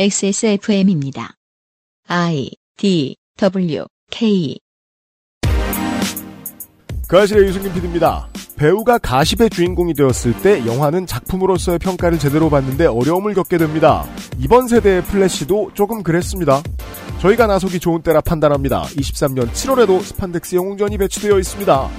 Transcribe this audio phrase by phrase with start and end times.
[0.00, 1.34] XSFM입니다.
[2.06, 4.56] I D W K
[7.08, 8.28] 그 아실의 유승균 PD입니다.
[8.54, 14.04] 배우가 가십의 주인공이 되었을 때 영화는 작품으로서의 평가를 제대로 받는데 어려움을 겪게 됩니다.
[14.38, 16.62] 이번 세대의 플래시도 조금 그랬습니다.
[17.20, 18.82] 저희가 나서기 좋은 때라 판단합니다.
[18.82, 21.90] 23년 7월에도 스판덱스 영웅전이 배치되어 있습니다.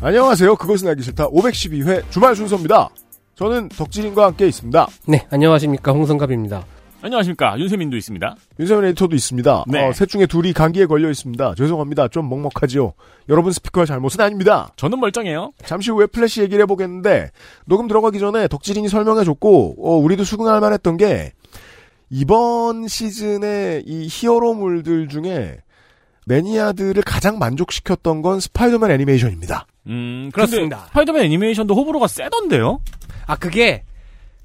[0.00, 0.54] 안녕하세요.
[0.56, 1.26] 그것은 알기 싫다.
[1.28, 2.88] 512회 주말 순서입니다.
[3.34, 4.86] 저는 덕질인과 함께 있습니다.
[5.08, 5.90] 네, 안녕하십니까.
[5.92, 6.64] 홍성갑입니다.
[7.02, 8.36] 안녕하십니까 윤세민도 있습니다.
[8.60, 9.64] 윤세민 에디터도 있습니다.
[9.68, 9.86] 네.
[9.86, 11.54] 어, 셋 중에 둘이 감기에 걸려 있습니다.
[11.56, 12.08] 죄송합니다.
[12.08, 12.92] 좀 먹먹하지요.
[13.28, 14.68] 여러분 스피커의 잘못은 아닙니다.
[14.76, 15.52] 저는 멀쩡해요.
[15.64, 17.30] 잠시 후에 플래시 얘기를 해보겠는데
[17.66, 21.32] 녹음 들어가기 전에 덕질인이 설명해줬고 어, 우리도 수긍할 만했던 게
[22.10, 25.58] 이번 시즌의 이 히어로물들 중에
[26.26, 29.66] 매니아들을 가장 만족시켰던 건 스파이더맨 애니메이션입니다.
[29.88, 30.86] 음 그렇습니다.
[30.88, 32.80] 스파이더맨 애니메이션도 호불호가 세던데요.
[33.26, 33.82] 아, 그게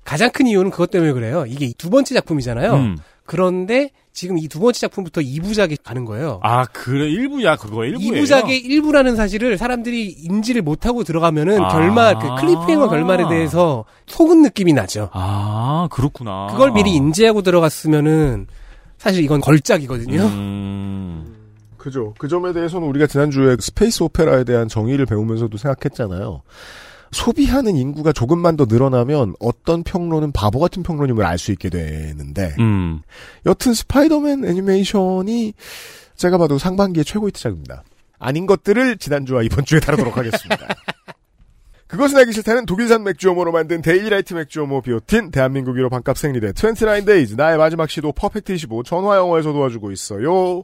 [0.03, 1.45] 가장 큰 이유는 그것 때문에 그래요.
[1.47, 2.73] 이게 두 번째 작품이잖아요.
[2.73, 2.97] 음.
[3.25, 6.39] 그런데 지금 이 두 번째 작품부터 2부작이 가는 거예요.
[6.43, 8.11] 아 그래 일부야 그거 일부예요.
[8.23, 11.69] 2부작의 일부라는 사실을 사람들이 인지를 못하고 들어가면은 아.
[11.69, 15.09] 결말, 그 cliffhanger 결말에 대해서 속은 느낌이 나죠.
[15.13, 16.47] 아 그렇구나.
[16.51, 18.47] 그걸 미리 인지하고 들어갔으면은
[18.97, 20.21] 사실 이건 걸작이거든요.
[20.21, 21.32] 음.
[21.83, 22.13] 그죠.
[22.17, 26.41] 그 점에 대해서는 우리가 지난주에 스페이스 오페라에 대한 정의를 배우면서도 생각했잖아요.
[27.11, 33.01] 소비하는 인구가 조금만 더 늘어나면 어떤 평론은 바보 같은 평론임을 알 수 있게 되는데 음.
[33.45, 35.53] 여튼 스파이더맨 애니메이션이
[36.15, 37.83] 제가 봐도 상반기의 최고 히트작입니다.
[38.17, 40.65] 아닌 것들을 지난주와 이번 주에 다루도록 하겠습니다.
[41.87, 47.57] 그것은 알기 싫다는 독일산 맥주효모로 만든 데일리라이트 맥주효모 비오틴 대한민국 유로 반값 생리대 29데이즈 나의
[47.57, 50.63] 마지막 시도 퍼펙트 25 전화 영어에서 도와주고 있어요.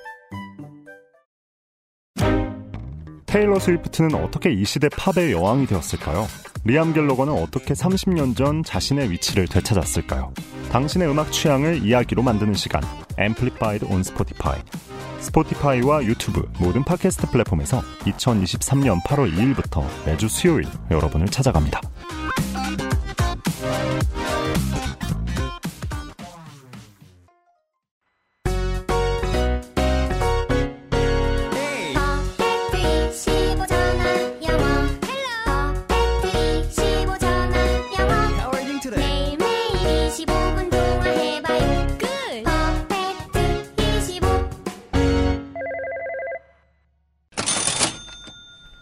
[3.31, 6.27] 테일러 스위프트는 어떻게 이 시대 팝의 여왕이 되었을까요?
[6.65, 10.33] 리암 갤러거는 어떻게 30년 전 자신의 위치를 되찾았을까요?
[10.69, 12.83] 당신의 음악 취향을 이야기로 만드는 시간
[13.17, 14.59] Amplified on Spotify
[15.19, 21.79] 스포티파이와 유튜브 모든 팟캐스트 플랫폼에서 2023년 8월 2일부터 매주 수요일 여러분을 찾아갑니다.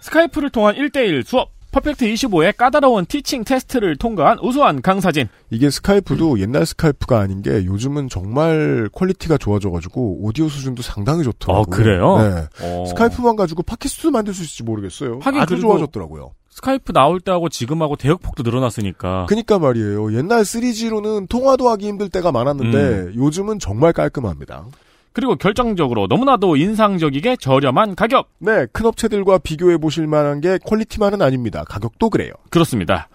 [0.10, 5.28] 스카이프를 통한 1대1 수업 퍼펙트 25의 까다로운 teaching 테스트를 통과한 우수한 강사진.
[5.52, 11.62] 이게 스카이프도 옛날 스카이프가 아닌 게 요즘은 정말 quality가 좋아져가지고 오디오 수준도 상당히 좋더라고요.
[11.62, 12.18] 어, 그래요?
[12.18, 12.48] 네.
[12.66, 12.86] 어.
[12.88, 15.20] 스카이프만 가지고 팟캐스트도 만들 수 있을지 모르겠어요.
[15.22, 16.32] 하긴 아주 좋아졌더라고요.
[16.50, 19.28] 스카이프 나올 때하고 지금하고 대역폭도 늘어났으니까.
[19.30, 20.18] 그니까 말이에요.
[20.18, 23.14] 옛날 3G로는 통화도 하기 힘들 때가 많았는데 음.
[23.16, 24.66] 요즘은 정말 깔끔합니다.
[25.12, 28.30] 그리고 결정적으로 너무나도 인상적이게 저렴한 가격.
[28.40, 31.64] 네, 큰 업체들과 비교해 보실 만한 게 quality만은 아닙니다.
[31.68, 32.32] 가격도 그래요.
[32.50, 33.10] 그렇습니다.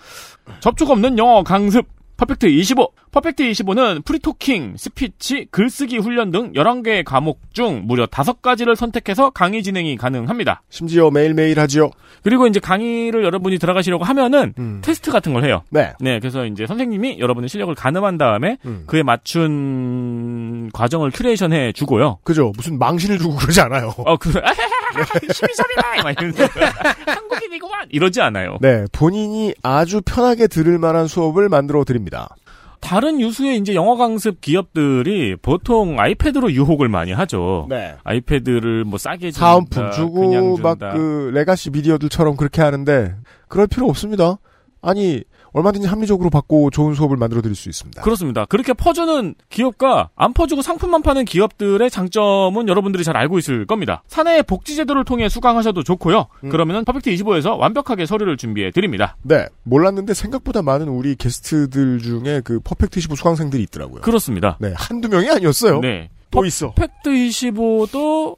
[0.61, 1.87] 접촉 없는 영어 강습.
[2.17, 2.93] 퍼펙트 25.
[3.11, 9.97] 퍼펙트 25는 프리토킹, 스피치, 글쓰기 훈련 등 11개의 과목 중 무려 5가지를 선택해서 강의 진행이
[9.97, 10.63] 가능합니다.
[10.69, 11.91] 심지어 매일매일 하지요.
[12.23, 14.81] 그리고 이제 강의를 여러분이 들어가시려고 하면은 음.
[14.83, 15.63] 테스트 같은 걸 해요.
[15.71, 15.93] 네.
[16.01, 18.85] 네, 그래서 이제 선생님이 여러분의 실력을 가늠한 다음에 음.
[18.87, 22.19] 그에 맞춘 과정을 큐레이션 해 주고요.
[22.25, 22.53] 그죠.
[22.57, 23.93] 무슨 망신을 주고 그러지 않아요.
[23.99, 24.33] 어, 그,
[25.33, 26.03] 심의섭이다!
[26.03, 26.45] 막 이러면서.
[27.07, 27.89] 한국인이구만!
[27.91, 28.59] 이러지 않아요.
[28.61, 32.29] 네, 본인이 아주 편하게 들을 만한 수업을 만들어 드립니다.
[32.81, 37.67] 다른 유수의 이제 영어 강습 기업들이 보통 아이패드로 유혹을 많이 하죠.
[37.71, 37.95] 네.
[38.05, 40.79] 아이패드를 뭐 싸게 준다, 사은품 주고 막.
[40.79, 43.15] 그 레가시 미디어들처럼 그렇게 하는데
[43.49, 44.37] 그럴 필요 없습니다.
[44.83, 48.03] 아니 얼마든지 합리적으로 받고 좋은 수업을 만들어 드릴 수 있습니다.
[48.03, 48.45] 그렇습니다.
[48.45, 54.03] 그렇게 퍼주는 기업과 안 퍼주고 상품만 파는 기업들의 장점은 여러분들이 잘 알고 있을 겁니다.
[54.09, 56.27] 사내의 복지 제도를 통해 수강하셔도 좋고요.
[56.43, 56.49] 음.
[56.51, 59.17] 그러면은 퍼펙트 25에서 완벽하게 서류를 준비해 드립니다.
[59.23, 64.03] 네, 몰랐는데 생각보다 많은 우리 게스트들 중에 그 퍼펙트 25 수강생들이 있더라고요.
[64.03, 64.59] 그렇습니다.
[64.61, 65.81] 네, 한두 명이 아니었어요.
[65.81, 66.11] 네.
[66.33, 66.73] 또 있어.
[66.73, 68.37] 퍼펙트 25도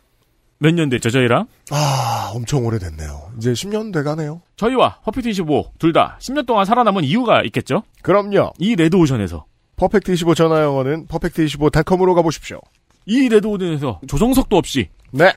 [0.58, 1.46] 몇 년 됐죠, 저희랑?
[1.70, 3.32] 아, 엄청 오래됐네요.
[3.38, 4.40] 이제 10년 돼가네요.
[4.56, 7.82] 저희와 퍼펙트 25 둘 다 10년 동안 살아남은 이유가 있겠죠?
[8.02, 8.52] 그럼요.
[8.58, 9.44] 이 레드오션에서.
[9.76, 12.60] 퍼펙트 25 전화 영어는 퍼펙트 25닷컴으로 가보십시오.
[13.04, 15.32] 이 레드오션에서 조정석도 없이 네.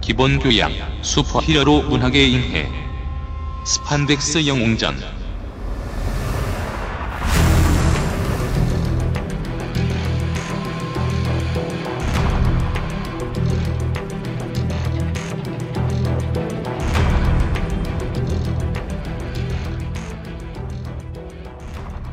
[0.00, 0.70] 기본 교양,
[1.02, 2.66] 슈퍼히어로 문학의 인해,
[3.72, 4.96] 스판덱스 영웅전.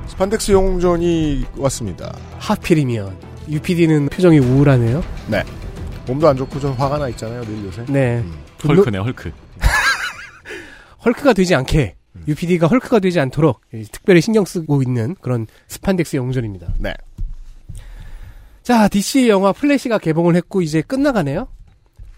[0.07, 2.15] 스판덱스 영웅전이 왔습니다.
[2.39, 3.17] 하필이면
[3.49, 5.03] UPD는 표정이 우울하네요.
[5.27, 5.43] 네.
[6.07, 7.83] 몸도 안 좋고 좀 화가 나 있잖아요, 늘 요새.
[7.87, 8.19] 네.
[8.19, 8.33] 음.
[8.57, 9.31] 분노- 헐크네, 헐크.
[11.05, 12.23] 헐크가 되지 않게 음.
[12.27, 13.61] UPD가 헐크가 되지 않도록
[13.91, 16.73] 특별히 신경 쓰고 있는 그런 스판덱스 영웅전입니다.
[16.79, 16.93] 네.
[18.63, 21.47] 자, DC 영화 플래시가 개봉을 했고 이제 끝나가네요.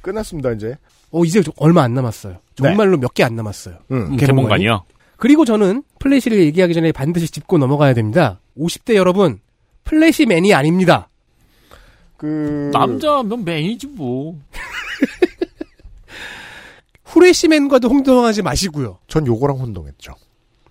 [0.02, 0.78] 끝났습니다, 이제.
[1.12, 2.38] 어, 이제 좀 얼마 안 남았어요.
[2.56, 3.76] 정말로 몇개 안 남았어요.
[3.92, 3.96] 음.
[3.96, 4.20] 음, 개봉관이?
[4.20, 4.86] 개봉관이요?
[5.18, 8.40] 그리고 저는 플래시를 얘기하기 전에 반드시 짚고 넘어가야 됩니다.
[8.58, 9.40] 50대 여러분,
[9.84, 11.10] 플래시맨이 아닙니다.
[12.16, 12.70] 그.
[12.72, 14.40] 남자면 man이지 뭐.
[17.18, 19.00] 후레시맨과도 혼동하지 마시고요.
[19.08, 20.14] 전 요거랑 혼동했죠.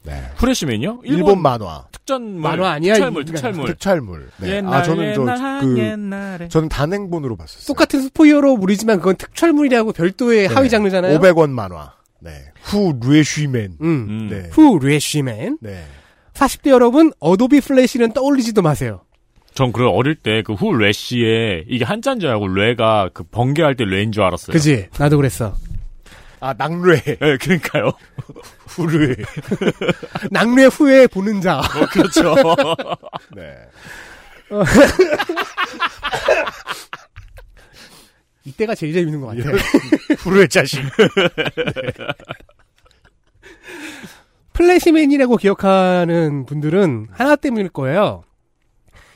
[0.04, 0.22] 네.
[0.38, 1.00] 프레시맨이요?
[1.02, 1.87] 일본 만화.
[1.90, 2.40] 특전물.
[2.40, 3.25] 만화 아니야, 특촬물.
[3.25, 3.66] 특촬물.
[3.66, 4.28] 특촬물.
[4.37, 4.56] 네.
[4.56, 6.48] 옛날, 아, 저는 옛날, 저, 그, 옛날에.
[6.48, 7.66] 저는 단행본으로 봤었어요.
[7.66, 10.54] 똑같은 슈퍼히어로 물이지만 그건 특촬물이라고 별도의 네.
[10.54, 11.19] 하위 장르잖아요.
[11.19, 11.94] 500원 만화.
[12.20, 12.31] 네.
[12.62, 13.78] 후, 르에쉬맨.
[13.81, 14.06] 음.
[14.08, 14.28] 음.
[14.31, 14.48] 네.
[14.52, 15.58] 후 레쉬맨.
[15.60, 15.82] 네.
[16.34, 19.00] 40대 여러분, 어도비 플래시는 떠올리지도 마세요.
[19.54, 24.12] 전 그래 어릴 때 그 후레시에 이게 한자인 줄 알고 레가 그 번개할 때 레인
[24.12, 24.52] 줄 알았어요.
[24.52, 24.88] 그지?
[24.98, 25.54] 나도 그랬어.
[26.40, 27.02] 아, 낙뢰.
[27.06, 27.92] 예, 그러니까요.
[28.68, 29.16] 후르에.
[30.30, 31.58] 낙뢰 후에 보는 자.
[31.58, 32.34] 어, 그렇죠.
[33.34, 33.56] 네.
[38.44, 39.56] 이때가 제일 재밌는 것 같아요.
[40.18, 40.80] 후르의 자식.
[44.52, 48.22] 플래시맨이라고 기억하는 분들은 하나 때문일 거예요.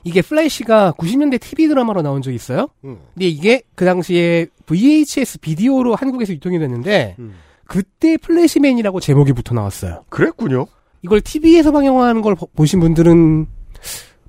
[0.02, 2.68] 이게 플래시가 90년대 TV 드라마로 나온 적이 있어요.
[2.84, 2.98] 음.
[3.14, 7.34] 근데 이게 그 당시에 VHS 비디오로 한국에서 유통이 됐는데 음.
[7.66, 10.04] 그때 플래시맨이라고 제목이 붙어 나왔어요.
[10.08, 10.66] 그랬군요.
[11.02, 13.46] 이걸 TV에서 방영하는 걸 보- 보신 분들은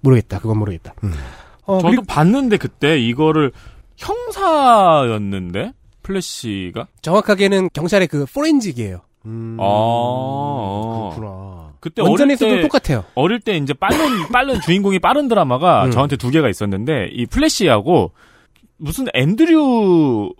[0.02, 0.40] 모르겠다.
[0.40, 0.94] 그건 모르겠다.
[1.04, 1.14] 음.
[1.66, 3.52] 어, 저도 그리고 봤는데 그때 이거를
[3.98, 9.02] 형사였는데 플래시가 정확하게는 경찰의 그 포렌직이에요.
[9.26, 9.58] 음.
[9.60, 11.74] 아 그렇구나.
[11.80, 13.04] 그때 어릴 원전에서도 때 똑같아요.
[13.16, 13.98] 어릴 때 이제 빠른
[14.32, 15.92] 빠른 주인공이 빠른 드라마가 음.
[15.92, 18.12] 저한테 두 개가 있었는데 이 플래시하고
[18.82, 20.34] 무슨 앤드류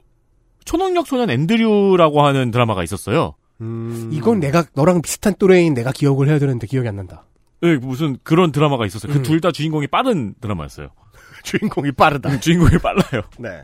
[0.66, 3.36] 초능력 소년 앤드류라고 하는 드라마가 있었어요.
[3.62, 4.10] 음.
[4.12, 7.26] 이건 내가 너랑 비슷한 또래인 내가 기억을 해야 되는데 기억이 안 난다.
[7.64, 9.12] 예, 무슨 그런 드라마가 있었어요.
[9.12, 9.18] 음.
[9.18, 10.90] 그둘 다 주인공이 빠른 드라마였어요.
[11.44, 12.30] 주인공이 빠르다.
[12.30, 13.22] 음, 주인공이 빨라요.
[13.38, 13.64] 네.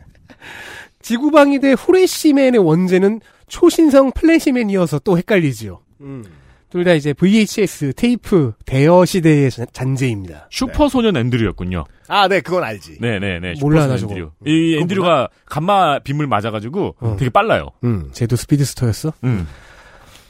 [1.02, 5.80] 지구방위대 후레시맨의 원제는 초신성 플래시맨이어서 또 헷갈리지요.
[6.02, 6.24] 음.
[6.70, 10.48] 둘 다 이제 VHS 테이프 대여 시대의 잔- 잔재입니다.
[10.50, 11.84] 슈퍼 소년 앤드류였군요.
[12.08, 12.98] 아, 네, 그건 알지.
[13.00, 13.54] 네 네 네.
[13.60, 14.12] 몰라, 슈퍼 나 소년 저거.
[14.14, 14.30] 앤드류.
[14.46, 17.16] 이 앤드류가 감마 빔을 맞아가지고 어.
[17.18, 17.68] 되게 빨라요.
[17.84, 18.10] 음.
[18.12, 19.12] 쟤도 speedster였어?
[19.24, 19.48] 음.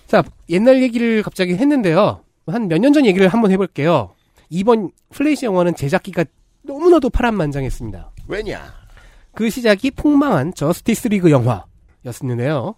[0.06, 2.22] 자, 옛날 얘기를 갑자기 했는데요.
[2.46, 4.14] 한 몇 년 전 얘기를 한번 해볼게요.
[4.48, 6.24] 이번 플래시 영화는 제작기가
[6.62, 8.12] 너무나도 파란만장했습니다.
[8.28, 8.62] 왜냐?
[9.34, 12.74] 그 시작이 폭망한 저스티스 리그 영화였는데요.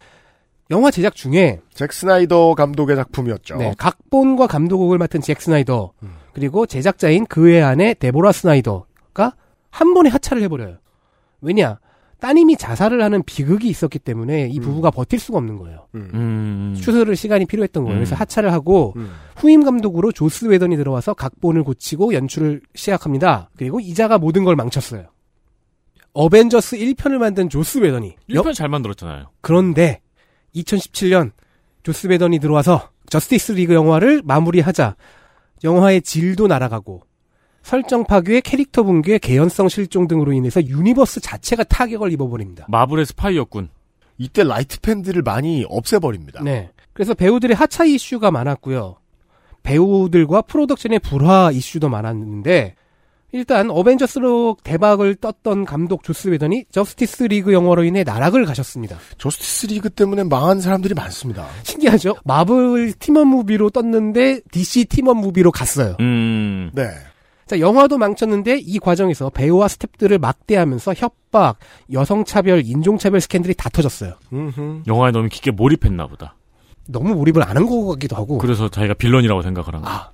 [0.71, 3.57] 영화 제작 중에 잭 스나이더 감독의 작품이었죠.
[3.57, 6.15] 네, 각본과 감독을 맡은 잭 스나이더 음.
[6.33, 9.35] 그리고 제작자인 그의 아내 데보라 스나이더가
[9.71, 10.79] 한 번에 하차를 해버려요.
[11.41, 11.79] 왜냐?
[12.21, 15.87] 따님이 자살을 하는 비극이 있었기 때문에 이 부부가 버틸 수가 없는 거예요.
[15.95, 16.11] 음.
[16.13, 16.75] 음.
[16.77, 17.97] 추스를 시간이 필요했던 거예요.
[17.97, 17.99] 음.
[17.99, 19.11] 그래서 하차를 하고 음.
[19.37, 23.49] 후임 감독으로 조스 웨던이 들어와서 각본을 고치고 연출을 시작합니다.
[23.57, 25.07] 그리고 이자가 모든 걸 망쳤어요.
[26.13, 29.31] 어벤져스 1편을 만든 조스 웨던이 1편 잘 만들었잖아요.
[29.41, 30.03] 그런데
[30.55, 31.33] 2017년
[31.83, 34.97] 조스 웨던이 들어와서 저스티스 리그 영화를 마무리하자
[35.65, 37.03] 영화의 질도 날아가고
[37.63, 42.67] 설정 파괴, 캐릭터 붕괴, 개연성 실종 등으로 인해서 유니버스 자체가 타격을 입어버립니다.
[42.69, 43.69] 마블의 스파이였군.
[44.19, 46.43] 이때 라이트 팬들을 많이 없애버립니다.
[46.43, 46.71] 네.
[46.93, 48.97] 그래서 배우들의 하차 이슈가 많았고요.
[49.63, 52.75] 배우들과 프로덕션의 불화 이슈도 많았는데
[53.33, 58.97] 일단 어벤져스로 대박을 떴던 감독 조스 웨던이 저스티스 리그 영화로 인해 나락을 가셨습니다.
[59.19, 61.47] 저스티스 리그 때문에 망한 사람들이 많습니다.
[61.63, 62.17] 신기하죠?
[62.25, 65.97] 마블 팀원 무비로 떴는데 DC 팀원 무비로 갔어요.
[66.01, 66.71] 음.
[66.75, 66.89] 네.
[67.47, 71.59] 자, 영화도 망쳤는데 이 과정에서 배우와 스탭들을 막대하면서 협박,
[71.93, 74.15] 여성차별, 인종차별 스캔들이 다 터졌어요.
[74.33, 74.83] 음흠.
[74.87, 76.37] 영화에 너무 깊게 몰입했나 보다.
[76.87, 78.39] 너무 몰입을 안한것 같기도 하고.
[78.39, 79.89] 그래서 자기가 빌런이라고 생각을 한 거.
[79.89, 80.11] 아.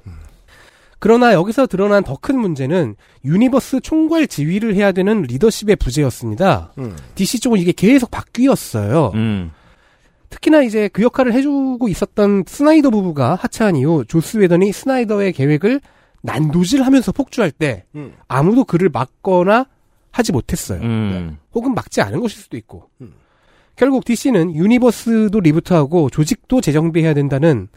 [1.06, 6.72] 그러나 여기서 드러난 더 큰 문제는 유니버스 총괄 지휘를 해야 되는 리더십의 부재였습니다.
[6.78, 6.96] 음.
[7.14, 9.12] DC 쪽은 이게 계속 바뀌었어요.
[9.14, 9.52] 음.
[10.30, 15.80] 특히나 이제 그 역할을 해주고 있었던 스나이더 부부가 하차한 이후 조스 웨던이 스나이더의 계획을
[16.22, 18.14] 난도질하면서 폭주할 때 음.
[18.26, 19.66] 아무도 그를 막거나
[20.10, 20.80] 하지 못했어요.
[20.80, 21.38] 음.
[21.54, 22.90] 혹은 막지 않은 것일 수도 있고.
[23.00, 23.12] 음.
[23.76, 27.68] 결국 DC는 유니버스도 리부트하고 조직도 재정비해야 된다는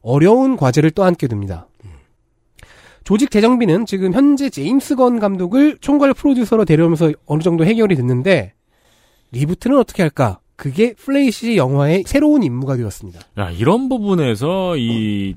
[0.00, 1.66] 어려운 과제를 떠안게 됩니다.
[3.04, 8.54] 조직 재정비는 지금 현재 제임스 건 감독을 총괄 프로듀서로 데려오면서 어느 정도 해결이 됐는데
[9.32, 10.40] 리부트는 어떻게 할까?
[10.56, 13.20] 그게 플래시 영화의 새로운 임무가 되었습니다.
[13.38, 15.34] 야, 이런 부분에서 이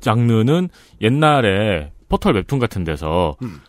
[0.00, 0.68] 장르는
[1.00, 3.60] 옛날에 포털 웹툰 같은 데서 음.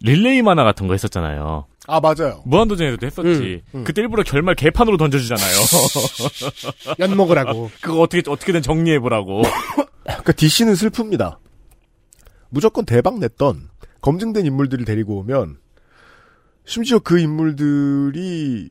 [0.00, 1.66] 릴레이 만화 같은 거 했었잖아요.
[1.88, 2.42] 아 맞아요.
[2.44, 3.62] 무한도전에도 했었지.
[3.74, 3.84] 음, 음.
[3.84, 5.54] 그때 일부러 결말 개판으로 던져주잖아요.
[7.00, 7.70] 엿 먹으라고.
[7.80, 9.42] 그거 어떻게 어떻게든 정리해 보라고.
[10.04, 11.36] 그러니까 DC는 슬픕니다.
[12.52, 13.70] 무조건 대박 냈던
[14.02, 15.56] 검증된 인물들을 데리고 오면
[16.66, 18.68] 심지어 그 인물들이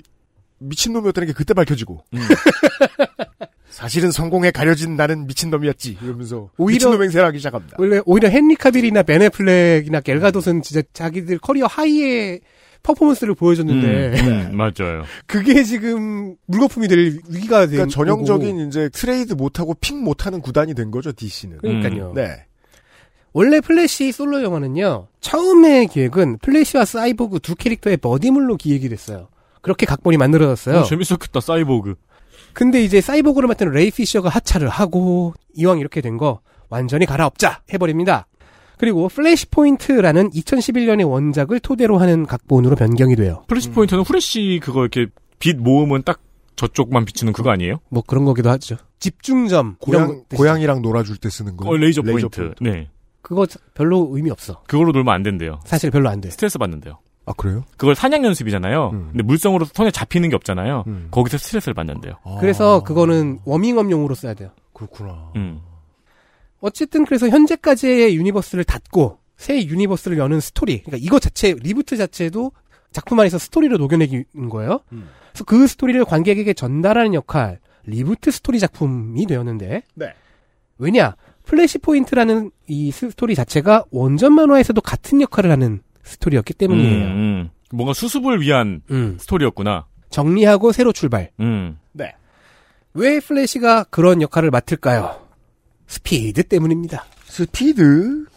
[0.59, 2.19] 미친놈이었다는 게 그때 밝혀지고 음.
[3.69, 7.77] 사실은 성공에 가려진 나는 미친놈이었지 이러면서 오히려- 미친놈 행세를 하기 시작합니다.
[7.79, 12.41] 원래 오히려 헨리 카빌이나 벤 애플렉이나 갤 가돗은 진짜 자기들 career high의
[12.83, 15.03] 퍼포먼스를 보여줬는데 음, 음, 맞아요.
[15.25, 18.67] 그게 지금 물거품이 될 위기가 된 그러니까 전형적인 거고.
[18.67, 21.59] 이제 트레이드 못하고 pick 못하는 구단이 된 거죠 DC는.
[21.59, 22.13] 그러니까요.
[22.15, 22.45] 네.
[23.33, 29.29] 원래 플래시 솔로 영화는요 처음에 기획은 플래시와 사이보그 두 캐릭터의 버디물로 기획이 됐어요.
[29.61, 30.79] 그렇게 각본이 만들어졌어요.
[30.79, 31.95] 어, 재밌었겠다 사이보그.
[32.53, 38.27] 근데 이제 사이보그를 맡은 레이 피셔가 하차를 하고 이왕 이렇게 된 거 완전히 갈아엎자 해버립니다.
[38.77, 43.43] 그리고 플래시 포인트라는 2011년의 원작을 토대로 하는 각본으로 변경이 돼요.
[43.47, 45.05] 플래시 포인트는 플래시 그거 이렇게
[45.39, 46.19] 빛 모으면 딱
[46.55, 47.79] 저쪽만 비치는 그거 아니에요?
[47.89, 48.77] 뭐 그런 거기도 하죠.
[48.99, 50.23] 집중점 고양.
[50.35, 51.69] 고양이랑 놀아줄 때 쓰는 거.
[51.69, 52.53] 어, 레이저, 포인트.
[52.59, 52.89] 네.
[53.21, 54.63] 그거 별로 의미 없어.
[54.67, 55.59] 그걸로 놀면 안 된대요.
[55.65, 56.29] 사실 별로 안 돼.
[56.29, 56.99] 스트레스 받는데요.
[57.25, 57.63] 아 그래요?
[57.77, 58.89] 그걸 사냥 연습이잖아요.
[58.93, 59.07] 음.
[59.11, 60.83] 근데 물성으로 손에 잡히는 게 없잖아요.
[60.87, 61.07] 음.
[61.11, 62.15] 거기서 스트레스를 받는데요.
[62.39, 64.49] 그래서 아, 그거는 워밍업용으로 써야 돼요.
[64.73, 65.31] 그렇구나.
[65.35, 65.61] 음.
[66.59, 70.81] 어쨌든 그래서 현재까지의 universe를 닫고 새 universe를 여는 스토리.
[70.83, 72.51] 그러니까 이거 자체 reboot 자체도
[72.91, 74.79] 작품 안에서 스토리로 녹여내는 거예요.
[74.91, 75.09] 음.
[75.31, 80.13] 그래서 그 스토리를 관객에게 전달하는 역할 reboot 스토리 작품이 되었는데 네.
[80.77, 81.15] 왜냐
[81.51, 87.07] 플래시 포인트라는 이 스토리 자체가 원전 만화에서도 같은 역할을 하는 스토리였기 때문이에요.
[87.07, 87.49] 음, 음.
[87.73, 89.17] 뭔가 수습을 위한 음.
[89.19, 89.85] 스토리였구나.
[90.09, 91.29] 정리하고 새로 출발.
[91.41, 91.77] 음.
[91.91, 92.15] 네.
[92.93, 95.27] 왜 플래시가 그런 역할을 맡을까요?
[95.87, 97.03] 스피드 때문입니다.
[97.25, 98.27] 스피드.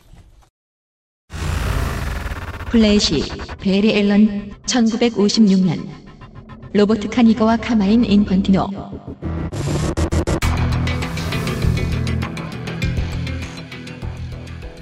[2.69, 3.23] 플래시,
[3.61, 5.89] 베리 앨런, 1956년.
[6.73, 8.71] 로버트 카니거와 카마인 인펀티노.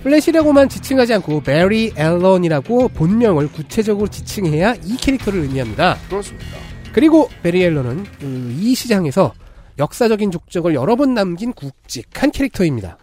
[0.03, 5.97] 플래시라고만 지칭하지 않고 베리 앨런이라고 본명을 구체적으로 지칭해야 이 캐릭터를 의미합니다.
[6.09, 6.47] 그렇습니다.
[6.93, 9.33] 그리고 베리 앨런은 음, 이 시장에서
[9.79, 12.99] 역사적인 족적을 여러 번 남긴 굵직한 캐릭터입니다.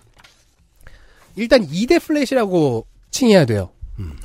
[1.35, 3.71] 일단 2대 플래시라고 칭해야 돼요.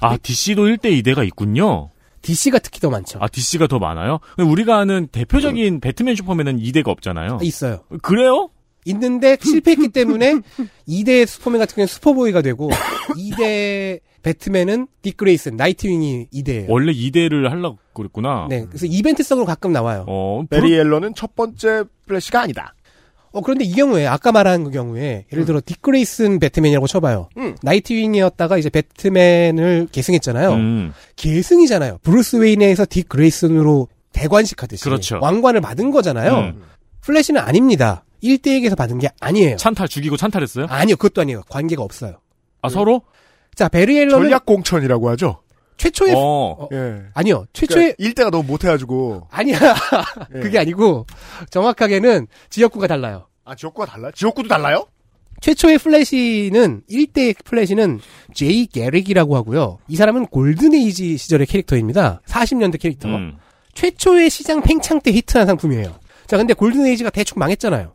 [0.01, 1.91] 아, DC도 1대 2대가 있군요.
[2.23, 3.19] DC가 특히 더 많죠.
[3.21, 4.19] 아, DC가 더 많아요?
[4.39, 7.39] 우리가 아는 대표적인 배트맨 슈퍼맨은 2대가 없잖아요.
[7.43, 7.85] 있어요.
[8.03, 8.51] 그래요?
[8.85, 10.41] 있는데 실패했기 때문에
[10.89, 12.71] 2대 슈퍼맨 같은 경우는 슈퍼보이가 되고
[13.17, 16.67] 2대 배트맨은 딕 그레이슨, 나이트윙이 2대예요.
[16.69, 18.47] 원래 2대를 하려고 그랬구나.
[18.49, 20.07] 네, 그래서 이벤트성으로 가끔 나와요.
[20.09, 22.75] 어, 베리 앨런은 첫 번째 플래시가 아니다.
[23.33, 27.29] 어, 그런데 이 경우에, 아까 말한 그 경우에, 예를 들어, 딕 그레이슨 배트맨이라고 쳐봐요.
[27.37, 27.55] 음.
[27.63, 30.53] 나이트윙이었다가 이제 배트맨을 계승했잖아요.
[30.53, 30.93] 음.
[31.17, 31.99] 계승이잖아요.
[32.03, 34.85] 브루스 웨인에서 딕 그레이슨으로 대관식하듯이.
[34.85, 35.19] 그렇죠.
[35.21, 36.39] 왕관을 받은 거잖아요.
[36.39, 36.63] 음.
[37.03, 38.05] 플래시는 아닙니다.
[38.25, 39.57] 1대에서 받은 게 아니에요.
[39.57, 40.67] 찬탈 죽이고 찬탈했어요?
[40.69, 41.43] 아니요, 그것도 아니에요.
[41.49, 42.17] 관계가 없어요.
[42.63, 43.03] 아, 서로?
[43.55, 45.43] 자, 베리 앨런은 전략 공천이라고 하죠.
[45.77, 46.19] 최초의, 어.
[46.19, 47.03] 어, 예.
[47.15, 49.29] 아니요, 최초의, 그러니까 일대가 너무 못해가지고.
[49.31, 49.59] 아니야.
[50.35, 50.41] 예.
[50.41, 51.07] 그게 아니고,
[51.51, 53.27] 정확하게는 지역구가 달라요.
[53.45, 54.11] 아 지역구가 달라?
[54.13, 54.87] 지역구도 달라요?
[55.41, 58.01] 최초의 플래시는 1대 플래시는
[58.33, 59.79] 제이 게릭이라고 하고요.
[59.89, 62.23] 이 사람은 Golden Age 시절의 캐릭터입니다.
[62.27, 63.09] 40년대 캐릭터.
[63.09, 63.37] 음.
[63.75, 65.95] 최초의 시장 팽창 때 히트한 상품이에요.
[66.27, 67.93] 자, 근데 Golden Age가 대충 망했잖아요.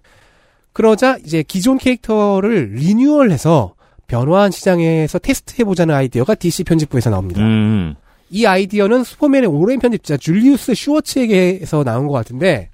[0.73, 3.75] 그러자 이제 기존 캐릭터를 리뉴얼해서
[4.07, 7.41] 변화한 시장에서 테스트해보자는 아이디어가 DC 편집부에서 나옵니다.
[7.41, 7.95] 음.
[8.31, 12.69] 이 아이디어는 슈퍼맨의 오랜 편집자 줄리우스 슈워츠에게서 나온 것 같은데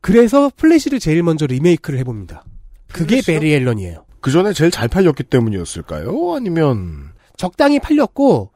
[0.00, 2.44] 그래서 플래시를 제일 먼저 리메이크를 해봅니다.
[2.92, 3.40] 그게 플래시요?
[3.40, 4.04] 베리 앨런이에요.
[4.20, 6.34] 그 전에 제일 잘 팔렸기 때문이었을까요?
[6.34, 8.50] 아니면 적당히 팔렸고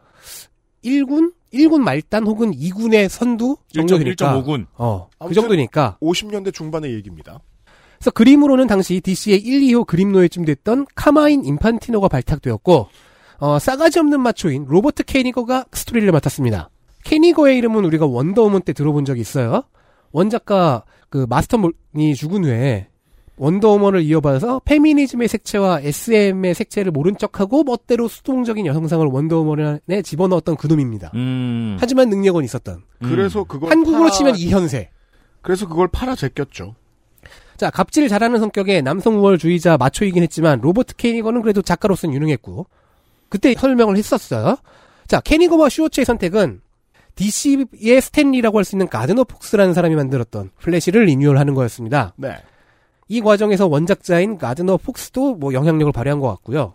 [0.85, 4.67] 1군 1군 말단 혹은 2군의 선두 정도 되니까 1.5군.
[4.75, 7.41] 어, 그 정도니까 50년대 중반의 얘기입니다.
[8.03, 12.89] 그래서 그림으로는 당시 DC의 1, 2호 그림노예쯤 됐던 카마인 인판티노가 발탁되었고
[13.39, 16.69] 어, 싸가지 없는 마초인 로버트 케니거가 스토리를 맡았습니다.
[17.05, 19.63] 케니거의 이름은 우리가 원더우먼 때 들어본 적이 있어요.
[20.11, 22.89] 원작가 그 마스터문이 죽은 후에
[23.37, 31.13] 원더우먼을 이어받아서 페미니즘의 색채와 SM의 색채를 모른 척하고 멋대로 수동적인 여성상을 원더우먼에 집어넣었던 그놈입니다.
[31.15, 31.77] 음.
[31.79, 32.83] 하지만 능력은 있었던.
[32.99, 34.91] 그래서 그걸 한국으로 팔아- 치면 이현세.
[35.41, 36.75] 그래서 그걸 팔아 제꼈죠.
[37.63, 42.67] 자, 갑질 잘하는 성격의 남성 우월주의자 마초이긴 했지만 로버트 케니거는 그래도 작가로서는 유능했고
[43.29, 44.57] 그때 설명을 했었어요.
[45.07, 46.61] 자, 케니거와 슈워츠의 선택은
[47.15, 52.15] DC의 스탠리라고 할 수 있는 가드너 폭스라는 사람이 만들었던 플래시를 리뉴얼하는 거였습니다.
[52.17, 52.35] 네.
[53.07, 56.75] 이 과정에서 원작자인 가드너 폭스도 뭐 영향력을 발휘한 것 같고요.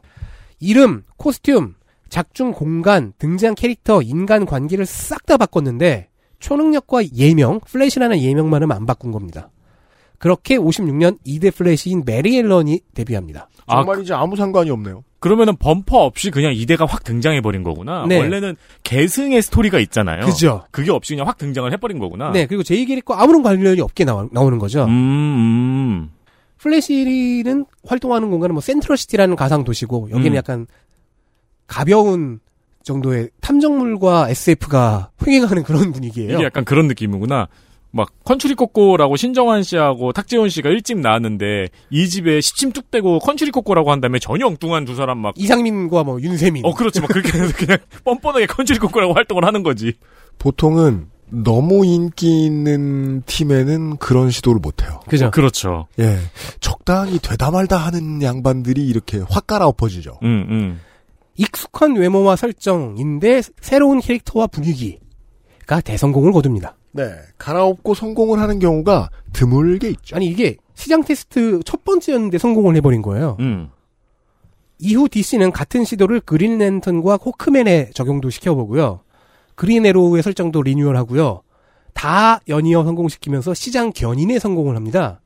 [0.62, 1.76] 이름, 코스튬,
[2.08, 6.08] 작중 공간, 등장 캐릭터, 인간 관계를 싹 다 바꿨는데
[6.40, 9.50] 초능력과 예명, 플래시라는 예명만은 안 바꾼 겁니다.
[10.18, 13.50] 그렇게 56년 2대 플래시인 베리 앨런이 데뷔합니다.
[13.68, 15.04] 아, 정말 이제 아무 상관이 없네요.
[15.20, 18.06] 그러면은 범퍼 없이 그냥 이대가 확 등장해 버린 거구나.
[18.08, 18.18] 네.
[18.20, 20.26] 원래는 계승의 스토리가 있잖아요.
[20.26, 20.64] 그죠?
[20.72, 22.32] 그게 없이 그냥 확 등장을 해버린 거구나.
[22.32, 24.86] 네, 그리고 제이 게릭과 아무런 관련이 없게 나오, 나오는 거죠.
[24.86, 26.10] 음, 음.
[26.58, 30.36] 플래시는 활동하는 공간은 뭐 센트럴시티라는 가상 도시고 여기는 음.
[30.36, 30.68] 약간
[31.68, 32.40] 가벼운
[32.84, 36.36] 정도의 탐정물과 SF가 횡행하는 그런 분위기예요.
[36.36, 37.48] 이게 약간 그런 느낌이구나.
[37.98, 43.52] 막 컨츄리 꼬꼬라고 신정환 씨하고 탁재훈 씨가 일집 나왔는데 이 집에 시침 뚝 떼고 컨츄리
[43.52, 46.64] 꼬꼬라고 한 다음에 전혀 엉뚱한 두 사람 막 이상민과 뭐 윤세민.
[46.66, 47.02] 어, 그렇지.
[47.02, 49.94] 막 그렇게 해서 그냥 뻔뻔하게 컨츄리 꼬꼬라고 활동을 하는 거지.
[50.38, 55.02] 보통은 너무 인기 있는 팀에는 그런 시도를 못해요.
[55.08, 55.32] 그죠?
[55.32, 55.88] 그렇죠.
[56.00, 56.18] 예.
[56.62, 60.20] 적당히 되다 말다 하는 양반들이 이렇게 확 갈아엎어지죠.
[60.24, 60.80] 음, 음.
[61.36, 66.77] 익숙한 외모와 설정인데 새로운 캐릭터와 분위기가 대성공을 거둡니다.
[66.92, 67.14] 네.
[67.38, 70.16] 갈아엎고 성공을 하는 경우가 드물게 있죠.
[70.16, 73.38] 아니 이게 시장 테스트 첫 번째였는데 성공을 해버린 거예요.
[73.40, 73.70] 음.
[74.80, 79.02] 이후 DC는 같은 시도를 그린 랜턴과 호크맨에 적용도 시켜보고요.
[79.56, 81.42] 그린 에로우의 설정도 리뉴얼하고요.
[81.94, 85.20] 다 연이어 성공시키면서 시장 견인에 성공을 합니다.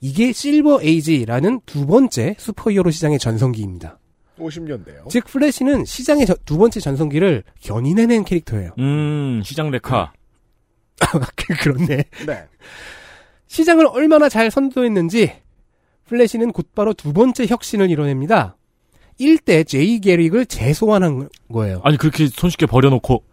[0.00, 3.98] 이게 Silver Age라는 두 번째 슈퍼히어로 시장의 전성기입니다.
[4.38, 5.08] 50년대요.
[5.08, 8.70] 즉 플래시는 시장의 저- 두 번째 전성기를 견인해낸 캐릭터예요.
[8.78, 10.12] 음, 시장 레카.
[11.60, 12.04] 그렇네.
[12.26, 12.44] 네.
[13.46, 15.32] 시장을 얼마나 잘 선도했는지
[16.06, 18.56] 플래시는 곧바로 두 번째 혁신을 이뤄냅니다.
[19.20, 21.80] 1대 제이 게릭을 재소환한 거예요.
[21.84, 23.24] 아니, 그렇게 손쉽게 버려놓고.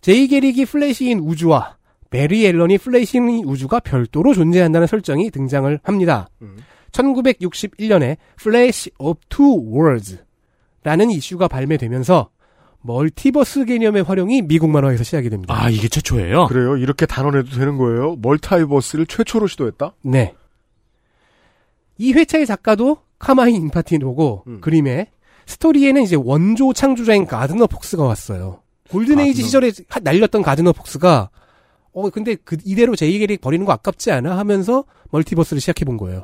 [0.00, 1.76] 제이 게릭이 플래시인 우주와
[2.08, 6.28] 베리 앨런이 플래시인 우주가 별도로 존재한다는 설정이 등장을 합니다.
[6.42, 6.56] 음.
[6.92, 12.30] 1961년에 Flash of Two Worlds라는 이슈가 발매되면서
[12.82, 15.54] 멀티버스 개념의 활용이 미국 만화에서 시작이 됩니다.
[15.54, 16.46] 아, 이게 최초예요?
[16.46, 16.76] 그래요?
[16.76, 18.16] 이렇게 단언해도 되는 거예요?
[18.22, 19.92] multiverse를 최초로 시도했다?
[20.02, 20.34] 네.
[21.98, 24.60] 이 회차의 작가도 카마인 인판티노고 음.
[24.62, 25.10] 그림에
[25.46, 28.60] 스토리에는 이제 원조 창조자인 가드너 폭스가 왔어요.
[28.90, 29.46] Golden Age 가드너.
[29.46, 31.28] 시절에 하- 날렸던 가드너 폭스가
[31.92, 36.22] 어 근데 그 이대로 제이 게릭 버리는 거 아깝지 않아 하면서 multiverse를 시작해 본 거예요.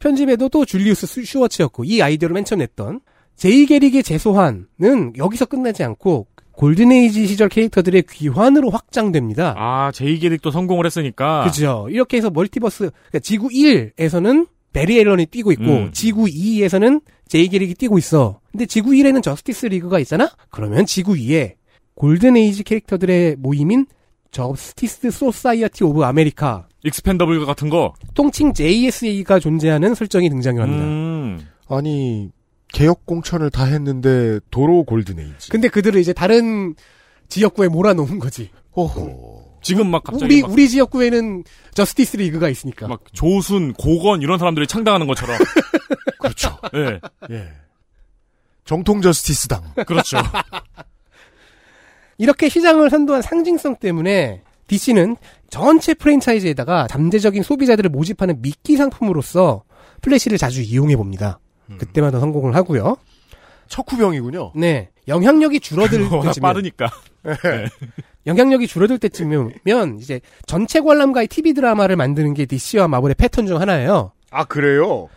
[0.00, 3.00] 편집에도 또 줄리우스 수- 슈워츠였고 이 아이디어를 맨 처음 냈던
[3.42, 9.56] 제이 게릭의 재소환은 여기서 끝나지 않고 Golden Age 시절 캐릭터들의 귀환으로 확장됩니다.
[9.58, 11.42] 아, 제이 게릭도 성공을 했으니까.
[11.42, 11.88] 그죠.
[11.90, 15.90] 이렇게 해서 멀티버스, 그러니까 지구 1에서는 베리 앨런이 뛰고 있고, 음.
[15.92, 18.38] 지구 2에서는 제이 게릭이 뛰고 있어.
[18.52, 20.30] 근데 지구 1에는 저스티스 리그가 있잖아?
[20.50, 21.54] 그러면 지구 2에
[21.96, 23.86] Golden Age 캐릭터들의 모임인
[24.30, 27.92] Justice Society of America, 익스펜더블 같은 거.
[28.14, 30.84] 통칭 JSA가 존재하는 설정이 등장을 합니다.
[30.84, 31.40] 음.
[31.68, 32.30] 아니,
[32.72, 35.50] 개혁 공천을 다 했는데 도로 Golden Age.
[35.50, 36.74] 근데 그들을 이제 다른
[37.28, 38.50] 지역구에 몰아놓은 거지.
[38.74, 39.58] 호호.
[39.62, 42.88] 지금 막 갑자기 우리, 막, 우리 지역구에는 저스티스 리그가 있으니까.
[42.88, 45.38] 막 조순, 고건 이런 사람들이 창당하는 것처럼.
[46.18, 46.58] 그렇죠.
[46.74, 47.00] 예.
[47.30, 47.48] 예.
[48.64, 49.74] 정통 저스티스당.
[49.86, 50.18] 그렇죠.
[52.18, 55.16] 이렇게 시장을 선도한 상징성 때문에 DC는
[55.50, 59.64] 전체 프랜차이즈에다가 잠재적인 소비자들을 모집하는 미끼 상품으로서
[60.00, 61.38] 플래시를 자주 이용해 봅니다.
[61.78, 62.96] 그때마다 성공을 하고요.
[63.68, 64.52] 척후병이군요.
[64.54, 64.90] 네.
[65.08, 66.90] 영향력이 줄어들 때쯤 빠르니까.
[68.26, 74.12] 영향력이 줄어들 때쯤이면 이제 전체 관람가의 TV 드라마를 만드는 게 DC와 마블의 패턴 중 하나예요.
[74.30, 75.08] 아, 그래요?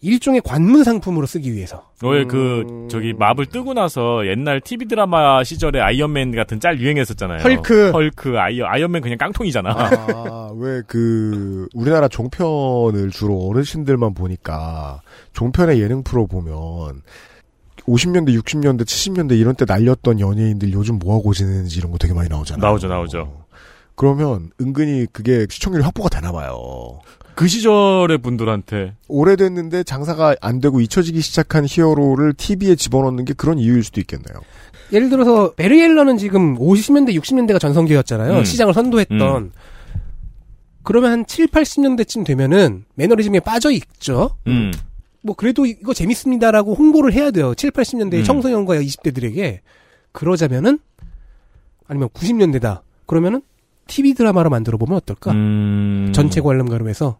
[0.00, 1.90] 일종의 관문 상품으로 쓰기 위해서.
[2.02, 7.42] 왜 그, 저기, 마블 뜨고 나서 옛날 TV 드라마 시절에 아이언맨 같은 짤 유행했었잖아요.
[7.42, 7.90] 헐크.
[7.90, 9.70] 헐크, 아이언, 아이언맨 그냥 깡통이잖아.
[9.70, 17.02] 아, 왜 그, 우리나라 종편을 주로 어르신들만 보니까, 종편의 예능 프로 보면,
[17.86, 22.28] 50년대, 60년대, 70년대 이런 때 날렸던 연예인들 요즘 뭐 하고 지내는지 이런 거 되게 많이
[22.28, 22.62] 나오잖아요.
[22.62, 23.46] 나오죠, 나오죠.
[23.98, 27.00] 그러면 은근히 그게 시청률 확보가 되나 봐요.
[27.38, 33.84] 그 시절의 분들한테 오래됐는데 장사가 안 되고 잊혀지기 시작한 히어로를 TV에 집어넣는 게 그런 이유일
[33.84, 34.40] 수도 있겠네요.
[34.92, 38.38] 예를 들어서 베리 앨런은 지금 50년대, 60년대가 전성기였잖아요.
[38.38, 38.44] 음.
[38.44, 39.52] 시장을 선도했던.
[40.82, 44.30] 그러면 한 7, 80년대쯤 되면은 매너리즘에 빠져 있죠.
[44.48, 44.72] 음.
[45.22, 47.54] 뭐 그래도 이거 재밌습니다라고 홍보를 해야 돼요.
[47.54, 48.24] 7, 80년대 음.
[48.24, 49.60] 청소년과 20대들에게.
[50.10, 50.80] 그러자면은
[51.86, 52.80] 아니면 90년대다.
[53.06, 53.42] 그러면은
[53.86, 55.30] TV 드라마로 만들어 보면 어떨까?
[55.30, 56.10] 음.
[56.12, 57.18] 전체 관람가로 해서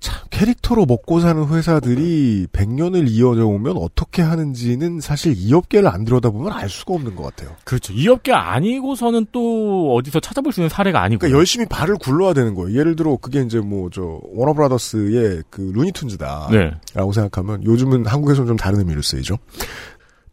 [0.00, 6.52] 참 캐릭터로 먹고 사는 회사들이 100년을 이어져 오면 어떻게 하는지는 사실 이 업계를 안 들여다보면
[6.52, 7.54] 알 수가 없는 것 같아요.
[7.64, 7.92] 그렇죠.
[7.92, 11.20] 이 업계 아니고서는 또 어디서 찾아볼 수 있는 사례가 아니고.
[11.20, 12.78] 그러니까 열심히 발을 굴러야 되는 거예요.
[12.78, 16.48] 예를 들어 그게 이제 뭐 저 워너브라더스의 그 루니툰즈다.
[16.52, 16.70] 네.
[16.94, 19.36] 라고 생각하면 요즘은 한국에서는 좀 다른 의미로 쓰이죠.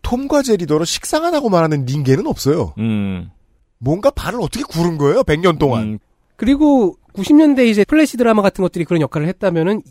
[0.02, 2.74] 톰과 제리더러 식상하다고 말하는 인간은 없어요.
[2.78, 3.30] 음.
[3.80, 5.24] 뭔가 발을 어떻게 구른 거예요?
[5.24, 5.84] 100년 동안.
[5.84, 6.00] 음.
[6.36, 9.82] 그리고 90년대 이제 플래시 드라마 같은 것들이 그런 역할을 했다면은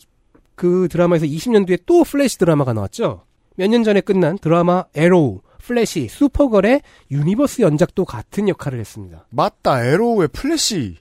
[0.55, 3.25] 그 드라마에서 20년도에 또 플래시 드라마가 나왔죠.
[3.57, 9.27] 몇 년 전에 끝난 드라마 에로우, 플래시, 슈퍼걸의 universe 연작도 같은 역할을 했습니다.
[9.31, 9.85] 맞다.
[9.85, 10.97] 에로우의 플래시.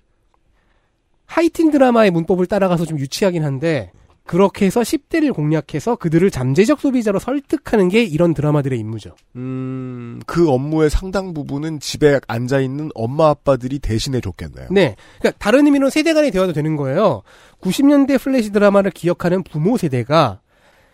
[1.26, 3.92] 하이틴 드라마의 문법을 따라가서 좀 유치하긴 한데
[4.26, 9.16] 그렇게 해서 10대를 공략해서 그들을 잠재적 소비자로 설득하는 게 이런 드라마들의 임무죠.
[9.36, 14.70] 음, 그 업무의 상당 부분은 집에 앉아 있는 엄마 아빠들이 대신해 줬겠네요.
[14.72, 14.96] 네.
[15.20, 17.22] 그러니까 다른 의미로 세대 간의 대화도 되는 거예요.
[17.62, 20.42] 90년대 플래시 드라마를 기억하는 부모 세대가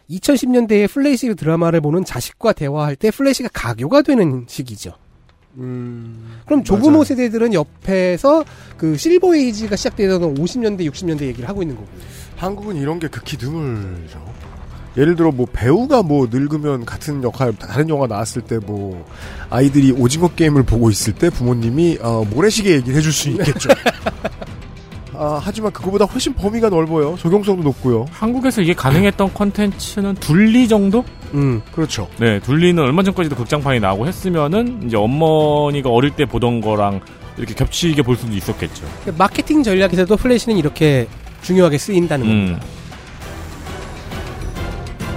[0.09, 4.93] 2010년대에 플래시 드라마를 보는 자식과 대화할 때 플래시가 가교가 되는 시기죠.
[5.57, 7.03] 음, 그럼 조부모 맞아요.
[7.03, 8.45] 세대들은 옆에서
[8.77, 11.91] 그 실버 에이지가 시작되던 50년대, 60년대 얘기를 하고 있는 거고요.
[12.37, 14.19] 한국은 이런 게 극히 드물죠.
[14.97, 19.05] 예를 들어 뭐 배우가 뭐 늙으면 같은 역할 다른 영화 나왔을 때 뭐
[19.49, 23.69] 아이들이 오징어 게임을 보고 있을 때 부모님이 어, 모래시계 얘기를 해줄 수 있겠죠.
[25.13, 27.15] 아, 하지만 그거보다 훨씬 범위가 넓어요.
[27.19, 28.05] 적용성도 높고요.
[28.11, 31.05] 한국에서 이게 가능했던 컨텐츠는 둘리 정도?
[31.33, 31.61] 음.
[31.71, 32.07] 그렇죠.
[32.17, 37.01] 네, 둘리는 얼마 전까지도 극장판이 나오고 했으면은 이제 어머니가 어릴 때 보던 거랑
[37.37, 38.85] 이렇게 겹치게 볼 수도 있었겠죠.
[39.17, 41.07] 마케팅 전략에서도 플래시는 이렇게
[41.41, 42.29] 중요하게 쓰인다는 음.
[42.29, 42.65] 겁니다.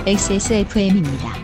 [0.07, 1.44] XSFM입니다.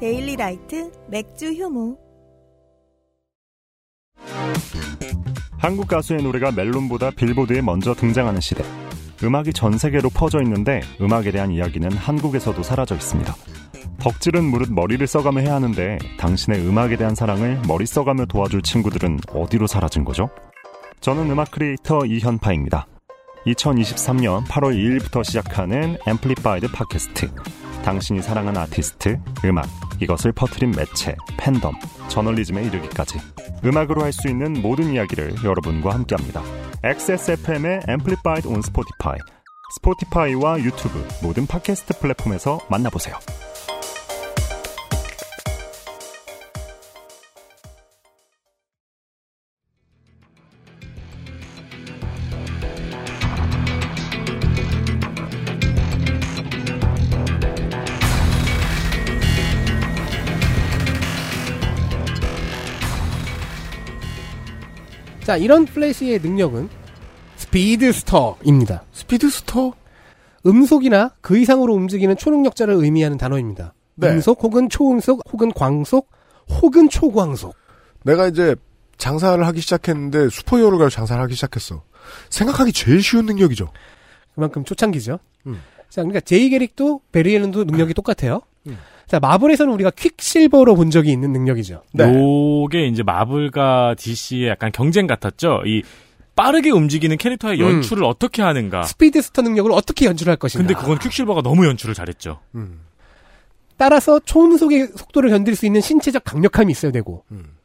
[0.00, 1.98] 데일리 라이트 맥주 효모.
[5.58, 8.62] 한국 가수의 노래가 멜론보다 빌보드에 먼저 등장하는 시대.
[9.24, 13.34] 음악이 전 세계로 퍼져 있는데 음악에 대한 이야기는 한국에서도 사라져 있습니다.
[13.98, 19.66] 덕질은 무릇 머리를 써가며 해야 하는데 당신의 음악에 대한 사랑을 머리 써가며 도와줄 친구들은 어디로
[19.66, 20.30] 사라진 거죠?
[21.00, 22.86] 저는 음악 크리에이터 이현파입니다.
[23.46, 27.32] 2023년 8월 2일부터 시작하는 Amplified 팟캐스트.
[27.84, 29.66] 당신이 사랑하는 아티스트, 음악,
[30.00, 31.74] 이것을 퍼트린 매체, 팬덤,
[32.08, 33.18] 저널리즘에 이르기까지.
[33.64, 36.42] 음악으로 할 수 있는 모든 이야기를 여러분과 함께합니다.
[36.82, 39.18] XSFM의 Amplified on Spotify,
[39.76, 43.16] 스포티파이와 유튜브 모든 팟캐스트 플랫폼에서 만나보세요.
[65.28, 66.70] 자, 이런 플래시의 능력은
[67.36, 68.84] speedster입니다.
[68.92, 69.74] speedster?
[70.46, 73.74] 음속이나 그 이상으로 움직이는 초능력자를 의미하는 단어입니다.
[73.96, 74.08] 네.
[74.08, 76.10] 음속 혹은 초음속 혹은 광속
[76.62, 77.54] 혹은 초광속.
[78.04, 78.56] 내가 이제
[78.96, 81.82] 장사를 하기 시작했는데 슈퍼히어로가 장사를 하기 시작했어.
[82.30, 83.70] 생각하기 제일 쉬운 능력이죠.
[84.34, 85.18] 그만큼 초창기죠.
[85.46, 85.60] 음.
[85.90, 88.40] 자, 그러니까 제이 개릭도 베리 앨런도 능력이 똑같아요.
[88.66, 88.78] 음.
[89.08, 91.82] 자, 마블에서는 우리가 퀵실버로 본 적이 있는 능력이죠.
[91.92, 92.04] 네.
[92.04, 95.62] 요게 이제 마블과 DC의 약간 경쟁 같았죠.
[95.66, 95.82] 이
[96.36, 97.64] 빠르게 움직이는 캐릭터의 음.
[97.64, 98.82] 연출을 어떻게 하는가.
[98.82, 100.66] 스피드스터 능력을 어떻게 연출할 것인가.
[100.66, 102.38] 근데 그건 퀵실버가 너무 연출을 잘했죠.
[102.54, 102.80] 음.
[103.78, 107.56] 따라서 초음속의 속도를 견딜 수 있는 신체적 강력함이 있어야 되고 음.